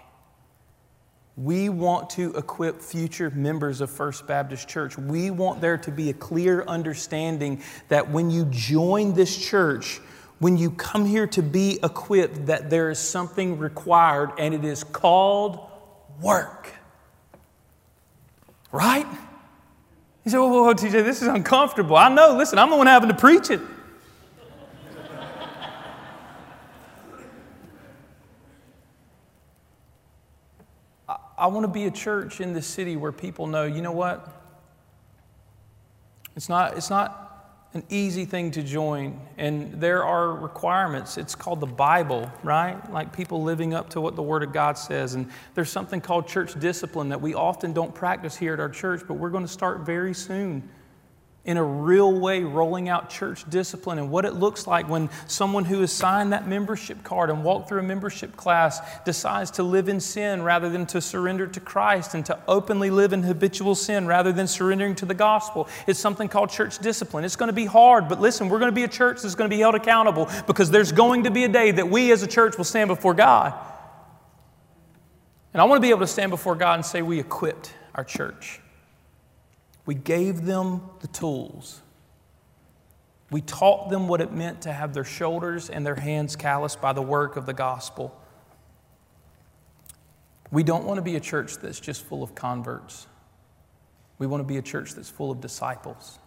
We 1.38 1.70
want 1.70 2.10
to 2.12 2.36
equip 2.36 2.82
future 2.82 3.30
members 3.30 3.80
of 3.80 3.90
First 3.90 4.28
Baptist 4.28 4.68
Church. 4.68 4.98
We 4.98 5.32
want 5.32 5.62
there 5.62 5.78
to 5.78 5.92
be 5.92 6.10
a 6.10 6.14
clear 6.14 6.64
understanding 6.64 7.62
that 7.88 8.12
when 8.12 8.30
you 8.30 8.46
join 8.52 9.14
this 9.14 9.36
church, 9.38 10.02
when 10.42 10.58
you 10.58 10.72
come 10.72 11.06
here 11.06 11.28
to 11.28 11.44
be 11.44 11.78
equipped 11.84 12.48
that 12.48 12.72
there 12.72 12.90
is 12.90 12.98
something 12.98 13.60
required 13.60 14.32
and 14.40 14.56
it 14.56 14.66
is 14.66 14.84
called 14.84 15.60
work. 16.20 16.74
Right? 18.72 19.06
You 20.26 20.32
say, 20.32 20.40
whoa, 20.40 20.48
whoa, 20.48 20.64
whoa, 20.64 20.74
TJ, 20.74 21.04
this 21.04 21.22
is 21.22 21.28
uncomfortable. 21.28 21.96
I 21.96 22.10
know, 22.10 22.36
listen, 22.36 22.58
I'm 22.58 22.72
the 22.72 22.76
one 22.76 22.88
having 22.88 23.10
to 23.10 23.16
preach 23.16 23.52
it. 23.52 23.60
I, 31.08 31.18
I 31.38 31.46
want 31.46 31.66
to 31.66 31.72
be 31.72 31.86
a 31.86 31.92
church 31.92 32.42
in 32.42 32.54
this 32.54 32.66
city 32.66 32.96
where 32.96 33.12
people 33.12 33.46
know, 33.46 33.66
you 33.66 33.84
know 33.84 33.92
what? 33.92 34.28
It's 36.36 36.50
not, 36.50 36.78
it's 36.78 36.90
not 36.90 37.31
an 37.74 37.84
easy 37.90 38.26
thing 38.26 38.52
to 38.52 38.64
join. 38.64 39.20
And 39.38 39.80
there 39.80 40.04
are 40.04 40.34
requirements. 40.34 41.18
It's 41.18 41.36
called 41.36 41.60
the 41.60 41.68
Bible, 41.68 42.30
right? 42.44 42.92
Like 42.92 43.14
people 43.14 43.44
living 43.44 43.74
up 43.74 43.90
to 43.92 44.02
what 44.02 44.16
the 44.16 44.24
Word 44.24 44.44
of 44.44 44.52
God 44.52 44.78
says. 44.78 45.14
And 45.14 45.30
there's 45.56 45.72
something 45.72 46.02
called 46.02 46.28
church 46.28 46.60
discipline 46.60 47.10
that 47.10 47.22
we 47.22 47.34
often 47.34 47.72
don't 47.72 47.96
practice 47.96 48.36
here 48.36 48.54
at 48.54 48.60
our 48.60 48.70
church, 48.70 49.04
but 49.08 49.14
we're 49.14 49.30
going 49.30 49.46
to 49.46 49.52
start 49.52 49.82
very 49.82 50.14
soon 50.14 50.68
in 51.44 51.58
a 51.58 51.64
real 51.64 52.14
way 52.14 52.44
rolling 52.44 52.88
out 52.88 53.10
church 53.10 53.50
discipline 53.50 53.98
and 53.98 54.12
what 54.12 54.26
it 54.26 54.34
looks 54.34 54.68
like 54.68 54.88
when 54.88 55.10
someone 55.26 55.66
who 55.66 55.82
has 55.82 55.92
signed 55.92 56.34
that 56.34 56.48
membership 56.48 57.04
card 57.04 57.32
and 57.32 57.44
walked 57.44 57.68
through 57.68 57.80
a 57.80 57.84
membership 57.84 58.38
class 58.38 58.80
decides 59.06 59.50
to 59.50 59.64
live 59.64 59.90
in 59.90 60.00
sin 60.00 60.44
rather 60.44 60.70
than 60.70 60.86
to 60.86 61.02
surrender 61.02 61.48
to 61.48 61.60
Christ 61.60 62.14
and 62.14 62.24
to 62.28 62.38
openly 62.48 62.92
live 62.92 63.12
in 63.12 63.24
habitual 63.24 63.74
sin 63.74 64.06
rather 64.06 64.32
than 64.32 64.46
surrendering 64.46 64.94
to 64.96 65.06
the 65.08 65.16
gospel. 65.16 65.68
It's 65.88 66.00
something 66.00 66.30
called 66.30 66.52
church 66.52 66.78
discipline. 66.78 67.26
It's 67.26 67.36
going 67.36 67.50
to 67.50 67.54
be 67.54 67.66
hard, 67.66 68.08
but 68.08 68.22
listen, 68.22 68.48
we're 68.48 68.60
going 68.60 68.72
to 68.72 68.76
be 68.76 68.84
a 68.84 68.88
church 68.88 69.24
that's 69.24 69.36
going 69.36 69.50
to 69.50 69.56
be 69.56 69.62
held 69.62 69.74
accountable 69.74 70.30
because 70.46 70.70
there's 70.70 70.92
going 70.92 71.24
to 71.24 71.32
be 71.32 71.44
a 71.44 71.50
day 71.50 71.72
that 71.72 71.90
we 71.90 72.12
as 72.12 72.22
a 72.22 72.28
church 72.28 72.56
will 72.56 72.66
stand 72.66 72.88
before 72.88 73.16
God. 73.16 73.54
And 75.54 75.62
I 75.62 75.66
want 75.66 75.80
to 75.80 75.82
be 75.82 75.90
able 75.90 76.02
to 76.02 76.08
stand 76.08 76.30
before 76.30 76.56
God 76.56 76.76
and 76.76 76.86
say 76.86 77.02
we 77.02 77.20
equipped 77.20 77.74
our 77.96 78.04
church. 78.04 78.61
We 79.86 79.96
gave 79.96 80.46
them 80.46 80.82
the 81.00 81.08
tools. 81.08 81.82
We 83.32 83.41
taught 83.41 83.89
them 83.89 84.08
what 84.08 84.22
it 84.22 84.34
meant 84.34 84.63
to 84.63 84.74
have 84.74 84.94
their 84.94 85.06
shoulders 85.06 85.70
and 85.70 85.86
their 85.86 85.96
hands 85.96 86.36
calloused 86.36 86.82
by 86.82 86.94
the 86.94 87.02
work 87.02 87.38
of 87.38 87.46
the 87.46 87.54
gospel. 87.54 88.15
We 90.52 90.63
don't 90.63 90.84
want 90.84 90.98
to 90.98 91.02
be 91.02 91.15
a 91.15 91.20
church 91.22 91.58
that's 91.58 91.80
just 91.80 92.04
full 92.04 92.24
of 92.24 92.36
converts. 92.36 93.08
We 94.20 94.28
want 94.28 94.41
to 94.41 94.48
be 94.48 94.58
a 94.58 94.62
church 94.62 94.94
that's 94.94 95.10
full 95.10 95.32
of 95.32 95.39
disciples. 95.39 96.20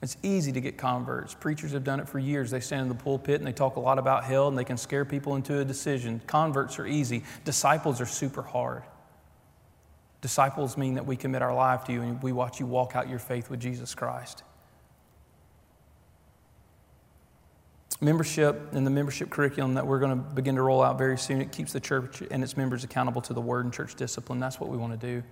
It's 0.00 0.16
easy 0.22 0.52
to 0.52 0.60
get 0.60 0.78
converts. 0.78 1.34
Preachers 1.34 1.72
have 1.72 1.82
done 1.82 2.00
it 2.00 2.08
for 2.08 2.18
years. 2.18 2.50
They 2.50 2.60
stand 2.60 2.82
in 2.82 2.88
the 2.88 2.94
pulpit 2.94 3.40
and 3.40 3.46
they 3.46 3.52
talk 3.52 3.76
a 3.76 3.80
lot 3.80 3.98
about 3.98 4.24
hell 4.24 4.46
and 4.46 4.56
they 4.56 4.64
can 4.64 4.76
scare 4.76 5.04
people 5.04 5.34
into 5.34 5.58
a 5.58 5.64
decision. 5.64 6.20
Converts 6.26 6.78
are 6.78 6.86
easy, 6.86 7.24
disciples 7.44 8.00
are 8.00 8.06
super 8.06 8.42
hard. 8.42 8.84
Disciples 10.20 10.76
mean 10.76 10.94
that 10.94 11.06
we 11.06 11.16
commit 11.16 11.42
our 11.42 11.54
life 11.54 11.84
to 11.84 11.92
you 11.92 12.02
and 12.02 12.22
we 12.22 12.32
watch 12.32 12.58
you 12.58 12.66
walk 12.66 12.96
out 12.96 13.08
your 13.08 13.18
faith 13.18 13.50
with 13.50 13.60
Jesus 13.60 13.94
Christ. 13.94 14.42
Membership 18.00 18.72
and 18.72 18.86
the 18.86 18.90
membership 18.90 19.30
curriculum 19.30 19.74
that 19.74 19.86
we're 19.86 19.98
going 19.98 20.10
to 20.10 20.34
begin 20.34 20.56
to 20.56 20.62
roll 20.62 20.82
out 20.82 20.98
very 20.98 21.16
soon, 21.16 21.40
it 21.40 21.50
keeps 21.50 21.72
the 21.72 21.80
church 21.80 22.22
and 22.30 22.42
its 22.42 22.56
members 22.56 22.84
accountable 22.84 23.22
to 23.22 23.32
the 23.32 23.40
word 23.40 23.64
and 23.64 23.72
church 23.72 23.94
discipline. 23.94 24.38
That's 24.38 24.60
what 24.60 24.68
we 24.68 24.76
want 24.76 24.98
to 24.98 25.06
do. 25.06 25.22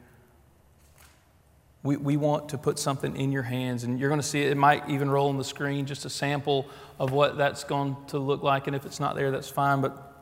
We, 1.83 1.99
we 1.99 2.17
want 2.17 2.49
to 2.49 2.59
put 2.59 2.79
something 2.79 3.15
in 3.15 3.31
your 3.31 3.43
hands, 3.43 3.85
and 3.85 4.01
you're 4.01 4.09
going 4.09 4.21
to 4.21 4.27
see 4.27 4.43
it. 4.43 4.51
It 4.51 4.57
might 4.57 4.89
even 4.89 5.11
roll 5.11 5.29
on 5.29 5.37
the 5.37 5.45
screen, 5.45 5.85
just 5.85 6.07
a 6.07 6.11
sample 6.11 6.67
of 6.99 7.13
what 7.13 7.37
that's 7.37 7.63
going 7.63 7.95
to 8.09 8.19
look 8.19 8.43
like. 8.43 8.67
And 8.67 8.75
if 8.75 8.87
it's 8.87 8.99
not 8.99 9.15
there, 9.15 9.31
that's 9.31 9.51
fine. 9.51 9.83
But 9.83 10.15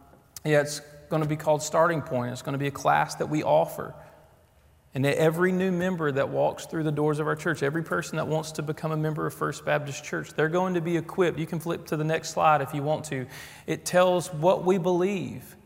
yeah, 0.45 0.61
it's 0.61 0.81
going 1.09 1.23
to 1.23 1.29
be 1.29 1.37
called 1.37 1.63
Starting 1.63 2.03
Point. 2.03 2.33
It's 2.33 2.43
going 2.43 2.55
to 2.55 2.59
be 2.59 2.67
a 2.67 2.73
class 2.73 3.15
that 3.15 3.27
we 3.27 3.45
offer. 3.45 3.95
And 4.95 5.07
every 5.07 5.53
new 5.53 5.73
member 5.73 6.13
that 6.13 6.29
walks 6.29 6.67
through 6.67 6.83
the 6.83 6.93
doors 6.93 7.19
of 7.19 7.27
our 7.27 7.35
church, 7.35 7.63
every 7.63 7.83
person 7.83 8.17
that 8.17 8.29
wants 8.29 8.53
to 8.53 8.63
become 8.63 8.93
a 8.93 8.97
member 8.97 9.27
of 9.27 9.33
First 9.33 9.65
Baptist 9.65 10.05
Church, 10.05 10.35
they're 10.35 10.51
going 10.51 10.75
to 10.75 10.83
be 10.83 10.99
equipped. 10.99 11.39
You 11.39 11.47
can 11.47 11.61
flip 11.61 11.87
to 11.87 11.97
the 11.97 12.05
next 12.05 12.31
slide 12.31 12.61
if 12.61 12.75
you 12.75 12.83
want 12.83 13.07
to. 13.07 13.27
It 13.67 13.87
tells 13.87 14.33
what 14.35 14.67
we 14.67 14.77
believe. 14.77 15.57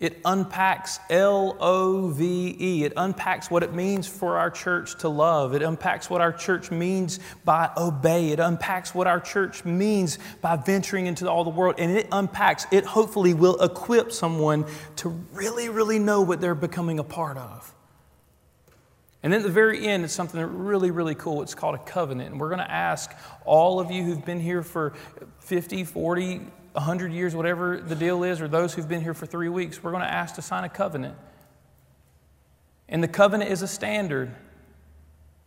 It 0.00 0.20
unpacks 0.24 0.98
L 1.08 1.56
O 1.60 2.08
V 2.08 2.56
E. 2.58 2.84
It 2.84 2.94
unpacks 2.96 3.50
what 3.50 3.62
it 3.62 3.74
means 3.74 4.08
for 4.08 4.38
our 4.38 4.50
church 4.50 4.98
to 5.00 5.08
love. 5.08 5.54
It 5.54 5.62
unpacks 5.62 6.10
what 6.10 6.20
our 6.20 6.32
church 6.32 6.70
means 6.70 7.20
by 7.44 7.70
obey. 7.76 8.30
It 8.30 8.40
unpacks 8.40 8.94
what 8.94 9.06
our 9.06 9.20
church 9.20 9.64
means 9.64 10.18
by 10.40 10.56
venturing 10.56 11.06
into 11.06 11.30
all 11.30 11.44
the 11.44 11.50
world. 11.50 11.76
And 11.78 11.96
it 11.96 12.08
unpacks, 12.10 12.66
it 12.72 12.84
hopefully 12.84 13.34
will 13.34 13.60
equip 13.62 14.10
someone 14.10 14.66
to 14.96 15.10
really, 15.32 15.68
really 15.68 15.98
know 15.98 16.22
what 16.22 16.40
they're 16.40 16.54
becoming 16.54 16.98
a 16.98 17.04
part 17.04 17.36
of. 17.36 17.74
And 19.24 19.32
then 19.32 19.40
at 19.40 19.46
the 19.46 19.52
very 19.52 19.88
end, 19.88 20.04
it's 20.04 20.12
something 20.12 20.38
really, 20.38 20.90
really 20.90 21.14
cool. 21.14 21.40
It's 21.40 21.54
called 21.54 21.74
a 21.74 21.78
covenant. 21.78 22.32
And 22.32 22.38
we're 22.38 22.50
going 22.50 22.60
to 22.60 22.70
ask 22.70 23.10
all 23.46 23.80
of 23.80 23.90
you 23.90 24.02
who've 24.02 24.24
been 24.24 24.38
here 24.38 24.62
for 24.62 24.92
50, 25.40 25.84
40, 25.84 26.40
100 26.72 27.10
years, 27.10 27.34
whatever 27.34 27.78
the 27.78 27.94
deal 27.94 28.22
is, 28.22 28.42
or 28.42 28.48
those 28.48 28.74
who've 28.74 28.86
been 28.86 29.00
here 29.00 29.14
for 29.14 29.24
three 29.24 29.48
weeks, 29.48 29.82
we're 29.82 29.92
going 29.92 30.02
to 30.02 30.12
ask 30.12 30.34
to 30.34 30.42
sign 30.42 30.64
a 30.64 30.68
covenant. 30.68 31.16
And 32.86 33.02
the 33.02 33.08
covenant 33.08 33.50
is 33.50 33.62
a 33.62 33.66
standard 33.66 34.30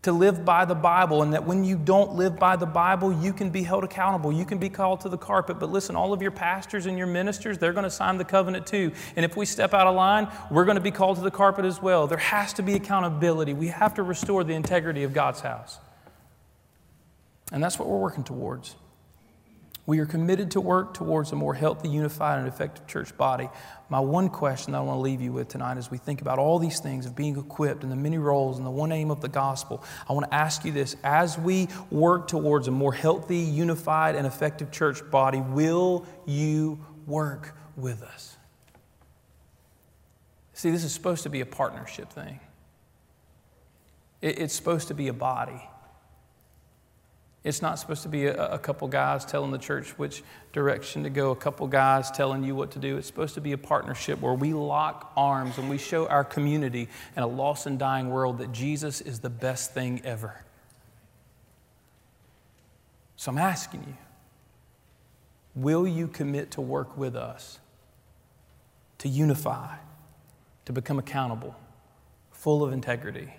to 0.07 0.13
live 0.13 0.45
by 0.45 0.63
the 0.63 0.73
Bible, 0.73 1.21
and 1.21 1.33
that 1.33 1.45
when 1.45 1.65
you 1.65 1.75
don't 1.75 2.15
live 2.15 2.39
by 2.39 2.55
the 2.55 2.65
Bible, 2.65 3.11
you 3.11 3.33
can 3.33 3.49
be 3.49 3.61
held 3.61 3.83
accountable. 3.83 4.31
You 4.31 4.45
can 4.45 4.57
be 4.57 4.69
called 4.69 5.01
to 5.01 5.09
the 5.09 5.17
carpet. 5.17 5.59
But 5.59 5.69
listen, 5.69 5.97
all 5.97 6.13
of 6.13 6.21
your 6.21 6.31
pastors 6.31 6.85
and 6.85 6.97
your 6.97 7.07
ministers, 7.07 7.57
they're 7.57 7.73
going 7.73 7.83
to 7.83 7.89
sign 7.89 8.17
the 8.17 8.23
covenant 8.23 8.65
too. 8.65 8.93
And 9.17 9.25
if 9.25 9.35
we 9.35 9.45
step 9.45 9.73
out 9.73 9.85
of 9.85 9.95
line, 9.95 10.29
we're 10.49 10.63
going 10.63 10.75
to 10.75 10.81
be 10.81 10.91
called 10.91 11.17
to 11.17 11.23
the 11.23 11.29
carpet 11.29 11.65
as 11.65 11.81
well. 11.81 12.07
There 12.07 12.17
has 12.17 12.53
to 12.53 12.61
be 12.61 12.75
accountability. 12.75 13.53
We 13.53 13.67
have 13.67 13.95
to 13.95 14.03
restore 14.03 14.45
the 14.45 14.53
integrity 14.53 15.03
of 15.03 15.11
God's 15.11 15.41
house. 15.41 15.77
And 17.51 17.61
that's 17.61 17.77
what 17.77 17.89
we're 17.89 17.99
working 17.99 18.23
towards. 18.23 18.77
We 19.87 19.99
are 19.99 20.05
committed 20.05 20.51
to 20.51 20.61
work 20.61 20.93
towards 20.93 21.31
a 21.31 21.35
more 21.37 21.53
healthy, 21.53 21.87
unified, 21.87 22.39
and 22.39 22.47
effective 22.47 22.85
church 22.87 23.15
body. 23.15 23.49
My 23.87 24.01
one 24.01 24.27
question 24.27 24.73
that 24.73 24.79
I 24.79 24.81
want 24.81 24.97
to 24.97 25.01
leave 25.01 25.21
you 25.21 25.31
with 25.31 25.47
tonight 25.47 25.77
as 25.77 25.89
we 25.89 25.97
think 25.97 26.19
about 26.19 26.39
all 26.39 26.59
these 26.59 26.81
things 26.81 27.05
of 27.05 27.15
being 27.15 27.37
equipped 27.37 27.83
and 27.83 27.91
the 27.91 27.95
many 27.95 28.17
roles 28.17 28.57
and 28.57 28.65
the 28.65 28.71
one 28.71 28.91
aim 28.91 29.09
of 29.09 29.21
the 29.21 29.29
gospel, 29.29 29.81
I 30.09 30.11
want 30.11 30.29
to 30.29 30.35
ask 30.35 30.65
you 30.65 30.73
this 30.73 30.97
as 31.05 31.39
we 31.39 31.69
work 31.89 32.27
towards 32.27 32.67
a 32.67 32.71
more 32.71 32.91
healthy, 32.91 33.37
unified, 33.37 34.15
and 34.15 34.27
effective 34.27 34.71
church 34.71 35.09
body, 35.09 35.39
will 35.39 36.05
you 36.25 36.85
work 37.05 37.55
with 37.77 38.03
us? 38.03 38.35
See, 40.51 40.69
this 40.69 40.83
is 40.83 40.91
supposed 40.91 41.23
to 41.23 41.29
be 41.29 41.39
a 41.39 41.45
partnership 41.45 42.11
thing, 42.11 42.41
it's 44.21 44.53
supposed 44.53 44.89
to 44.89 44.93
be 44.93 45.07
a 45.07 45.13
body. 45.13 45.61
It's 47.47 47.61
not 47.61 47.79
supposed 47.79 48.03
to 48.03 48.09
be 48.09 48.25
a, 48.25 48.35
a, 48.35 48.59
couple 48.59 48.89
guys 48.89 49.23
telling 49.23 49.51
the 49.51 49.57
church 49.57 49.91
which 49.91 50.21
direction 50.51 51.03
to 51.03 51.09
go, 51.09 51.31
a 51.31 51.35
couple 51.35 51.65
guys 51.65 52.11
telling 52.11 52.43
you 52.43 52.55
what 52.55 52.71
to 52.71 52.79
do. 52.79 52.97
It's 52.97 53.07
supposed 53.07 53.35
to 53.35 53.41
be 53.41 53.53
a 53.53 53.57
partnership 53.57 54.19
where 54.19 54.33
we 54.33 54.51
lock 54.51 55.13
arms 55.15 55.57
and 55.57 55.69
we 55.69 55.77
show 55.77 56.07
our 56.07 56.25
community 56.25 56.89
in 57.15 57.23
a 57.23 57.27
lost 57.27 57.65
and 57.65 57.79
dying 57.79 58.09
world 58.09 58.39
that 58.39 58.51
Jesus 58.51 58.99
is 58.99 59.21
the 59.21 59.29
best 59.29 59.73
thing 59.73 60.01
ever. 60.03 60.43
So 63.15 63.31
I'm 63.31 63.37
asking 63.37 63.85
you 63.87 63.95
will 65.55 65.87
you 65.87 66.09
commit 66.09 66.51
to 66.51 66.61
work 66.61 66.97
with 66.97 67.15
us, 67.15 67.59
to 68.97 69.07
unify, 69.07 69.77
to 70.65 70.73
become 70.73 70.99
accountable, 70.99 71.55
full 72.29 72.61
of 72.61 72.73
integrity, 72.73 73.33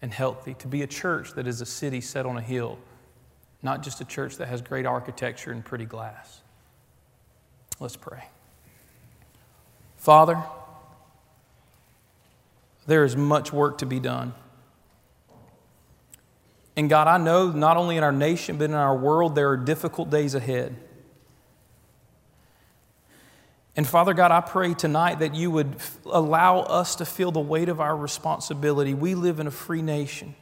and 0.00 0.14
healthy, 0.14 0.54
to 0.54 0.66
be 0.66 0.80
a 0.80 0.86
church 0.86 1.34
that 1.34 1.46
is 1.46 1.60
a 1.60 1.66
city 1.66 2.00
set 2.00 2.24
on 2.24 2.38
a 2.38 2.40
hill? 2.40 2.78
Not 3.64 3.82
just 3.82 4.00
a 4.00 4.04
church 4.04 4.36
that 4.36 4.48
has 4.48 4.60
great 4.60 4.86
architecture 4.86 5.50
and 5.50 5.64
pretty 5.64 5.86
glass. 5.86 6.42
Let's 7.80 7.96
pray. 7.96 8.24
Father, 9.96 10.40
there 12.86 13.04
is 13.04 13.16
much 13.16 13.52
work 13.52 13.78
to 13.78 13.86
be 13.86 13.98
done. 13.98 14.34
And 16.76 16.90
God, 16.90 17.08
I 17.08 17.18
know 17.18 17.50
not 17.50 17.76
only 17.76 17.96
in 17.96 18.02
our 18.02 18.12
nation, 18.12 18.58
but 18.58 18.64
in 18.64 18.74
our 18.74 18.96
world, 18.96 19.34
there 19.34 19.48
are 19.50 19.56
difficult 19.56 20.10
days 20.10 20.34
ahead. 20.34 20.76
And 23.76 23.86
Father 23.86 24.12
God, 24.12 24.30
I 24.30 24.40
pray 24.40 24.74
tonight 24.74 25.20
that 25.20 25.34
you 25.34 25.50
would 25.50 25.76
allow 26.04 26.60
us 26.60 26.96
to 26.96 27.04
feel 27.04 27.32
the 27.32 27.40
weight 27.40 27.68
of 27.68 27.80
our 27.80 27.96
responsibility. 27.96 28.94
We 28.94 29.14
live 29.14 29.40
in 29.40 29.46
a 29.46 29.50
free 29.50 29.82
nation. 29.82 30.34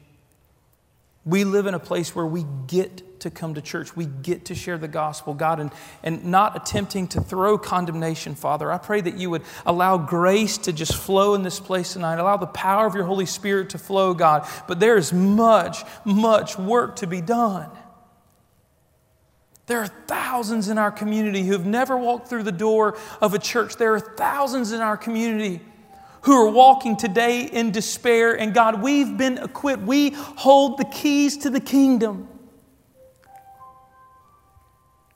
We 1.25 1.45
live 1.45 1.67
in 1.67 1.75
a 1.75 1.79
place 1.79 2.15
where 2.15 2.27
we 2.27 2.45
get 2.67 3.12
to 3.23 3.31
come 3.31 3.55
to 3.55 3.61
church. 3.61 3.97
We 3.97 4.07
get 4.07 4.45
to 4.47 4.55
share 4.55 4.79
the 4.79 4.89
gospel, 4.89 5.35
God, 5.35 5.61
and, 5.61 5.71
and 6.03 6.25
not 6.25 6.57
attempting 6.57 7.09
to 7.09 7.21
throw 7.21 7.59
condemnation, 7.59 8.35
Father. 8.35 8.71
I 8.71 8.79
pray 8.79 9.01
that 9.01 9.17
you 9.17 9.31
would 9.31 9.43
allow 9.67 9.99
grace 9.99 10.59
to 10.59 10.73
just 10.73 10.95
flow 10.95 11.35
in 11.35 11.43
this 11.43 11.59
place 11.59 11.95
tonight. 11.95 12.19
Allow 12.19 12.37
the 12.37 12.47
power 12.47 12.87
of 12.87 12.95
your 12.95 13.05
Holy 13.05 13.27
Spirit 13.27 13.71
to 13.71 13.79
flow, 13.79 14.15
God. 14.15 14.47
But 14.69 14.81
there 14.81 14.97
is 14.97 15.13
much, 15.13 15.85
much 16.05 16.59
work 16.59 16.97
to 16.97 17.07
be 17.07 17.21
done. 17.21 17.71
There 19.67 19.81
are 19.81 19.87
thousands 20.07 20.69
in 20.69 20.77
our 20.77 20.91
community 20.91 21.43
who 21.43 21.53
have 21.53 21.67
never 21.67 21.97
walked 21.97 22.29
through 22.29 22.43
the 22.43 22.53
door 22.53 22.99
of 23.21 23.35
a 23.35 23.39
church. 23.39 23.77
There 23.77 23.95
are 23.95 24.01
thousands 24.01 24.73
in 24.73 24.81
our 24.81 24.97
community 24.97 25.61
who 26.23 26.33
are 26.33 26.51
walking 26.51 26.97
today 26.97 27.45
in 27.45 27.71
despair. 27.71 28.39
And 28.39 28.55
God, 28.55 28.83
we've 28.83 29.17
been 29.17 29.39
equipped. 29.39 29.83
We 29.83 30.11
hold 30.11 30.79
the 30.79 30.85
keys 30.85 31.37
to 31.39 31.51
the 31.51 31.61
kingdom. 31.61 32.29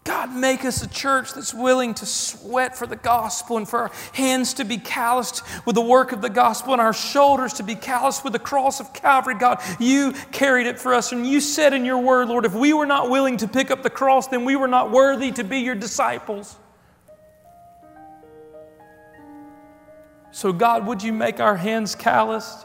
God, 0.07 0.33
make 0.33 0.65
us 0.65 0.85
a 0.85 0.89
church 0.89 1.35
that's 1.35 1.53
willing 1.53 1.93
to 1.95 2.07
sweat 2.07 2.77
for 2.79 2.87
the 2.87 2.95
gospel 2.95 3.57
and 3.57 3.69
for 3.69 3.81
our 3.81 3.91
hands 4.13 4.55
to 4.55 4.65
be 4.65 4.79
calloused 4.79 5.43
with 5.67 5.75
the 5.75 5.83
work 5.83 6.13
of 6.13 6.23
the 6.23 6.31
gospel 6.31 6.73
and 6.73 6.81
our 6.81 6.93
shoulders 6.93 7.55
to 7.55 7.65
be 7.65 7.75
calloused 7.75 8.23
with 8.23 8.33
the 8.33 8.39
cross 8.39 8.79
of 8.79 8.93
Calvary. 8.93 9.35
God, 9.35 9.61
you 9.81 10.13
carried 10.31 10.69
it 10.69 10.79
for 10.79 10.95
us. 10.95 11.11
And 11.11 11.27
you 11.27 11.41
said 11.41 11.73
in 11.73 11.85
your 11.85 11.99
word, 11.99 12.29
Lord, 12.29 12.45
if 12.45 12.55
we 12.55 12.73
were 12.73 12.87
not 12.87 13.11
willing 13.11 13.37
to 13.39 13.49
pick 13.49 13.73
up 13.73 13.83
the 13.83 13.91
cross, 13.91 14.29
then 14.29 14.45
we 14.45 14.55
were 14.55 14.69
not 14.69 14.93
worthy 14.93 15.33
to 15.33 15.43
be 15.43 15.59
your 15.59 15.75
disciples. 15.75 16.55
So, 20.31 20.53
God, 20.53 20.87
would 20.87 21.03
you 21.03 21.13
make 21.13 21.41
our 21.41 21.57
hands 21.57 21.97
calloused? 21.97 22.65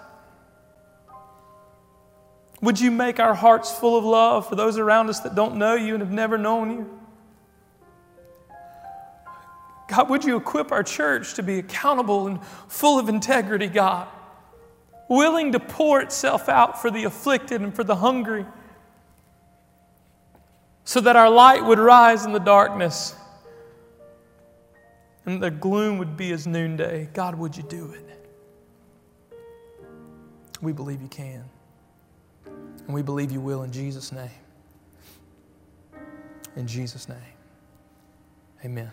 Would 2.62 2.80
you 2.80 2.92
make 2.92 3.20
our 3.20 3.34
hearts 3.34 3.72
full 3.72 3.98
of 3.98 4.06
love 4.06 4.48
for 4.48 4.56
those 4.56 4.78
around 4.78 5.10
us 5.10 5.22
that 5.22 5.34
don't 5.34 5.56
know 5.56 5.74
you 5.74 5.96
and 5.96 6.04
have 6.04 6.12
never 6.12 6.38
known 6.38 6.72
you? 6.72 7.01
God, 9.92 10.10
would 10.10 10.24
you 10.24 10.38
equip 10.38 10.72
our 10.72 10.84
church 10.84 11.34
to 11.34 11.44
be 11.44 11.60
accountable 11.60 12.28
and 12.28 12.40
full 12.70 12.98
of 12.98 13.10
integrity, 13.10 13.68
God? 13.68 14.08
Willing 15.10 15.52
to 15.52 15.60
pour 15.60 16.00
itself 16.00 16.48
out 16.48 16.82
for 16.82 16.90
the 16.90 17.04
afflicted 17.04 17.60
and 17.60 17.76
for 17.76 17.84
the 17.84 17.98
hungry, 17.98 18.46
so 20.86 21.02
that 21.02 21.18
our 21.18 21.30
light 21.30 21.66
would 21.66 21.78
rise 21.78 22.26
in 22.26 22.32
the 22.32 22.40
darkness 22.40 23.16
and 25.26 25.44
the 25.44 25.52
gloom 25.52 25.98
would 25.98 26.16
be 26.16 26.32
as 26.32 26.48
noonday. 26.48 27.10
God, 27.14 27.36
would 27.36 27.58
you 27.58 27.64
do 27.64 27.92
it? 27.92 28.30
We 30.62 30.72
believe 30.72 31.02
you 31.02 31.10
can. 31.10 31.44
And 32.46 32.96
we 32.96 33.02
believe 33.02 33.30
you 33.32 33.42
will 33.42 33.64
in 33.64 33.74
Jesus' 33.74 34.14
name. 34.14 34.30
In 36.56 36.66
Jesus' 36.66 37.10
name. 37.10 37.18
Amen. 38.64 38.92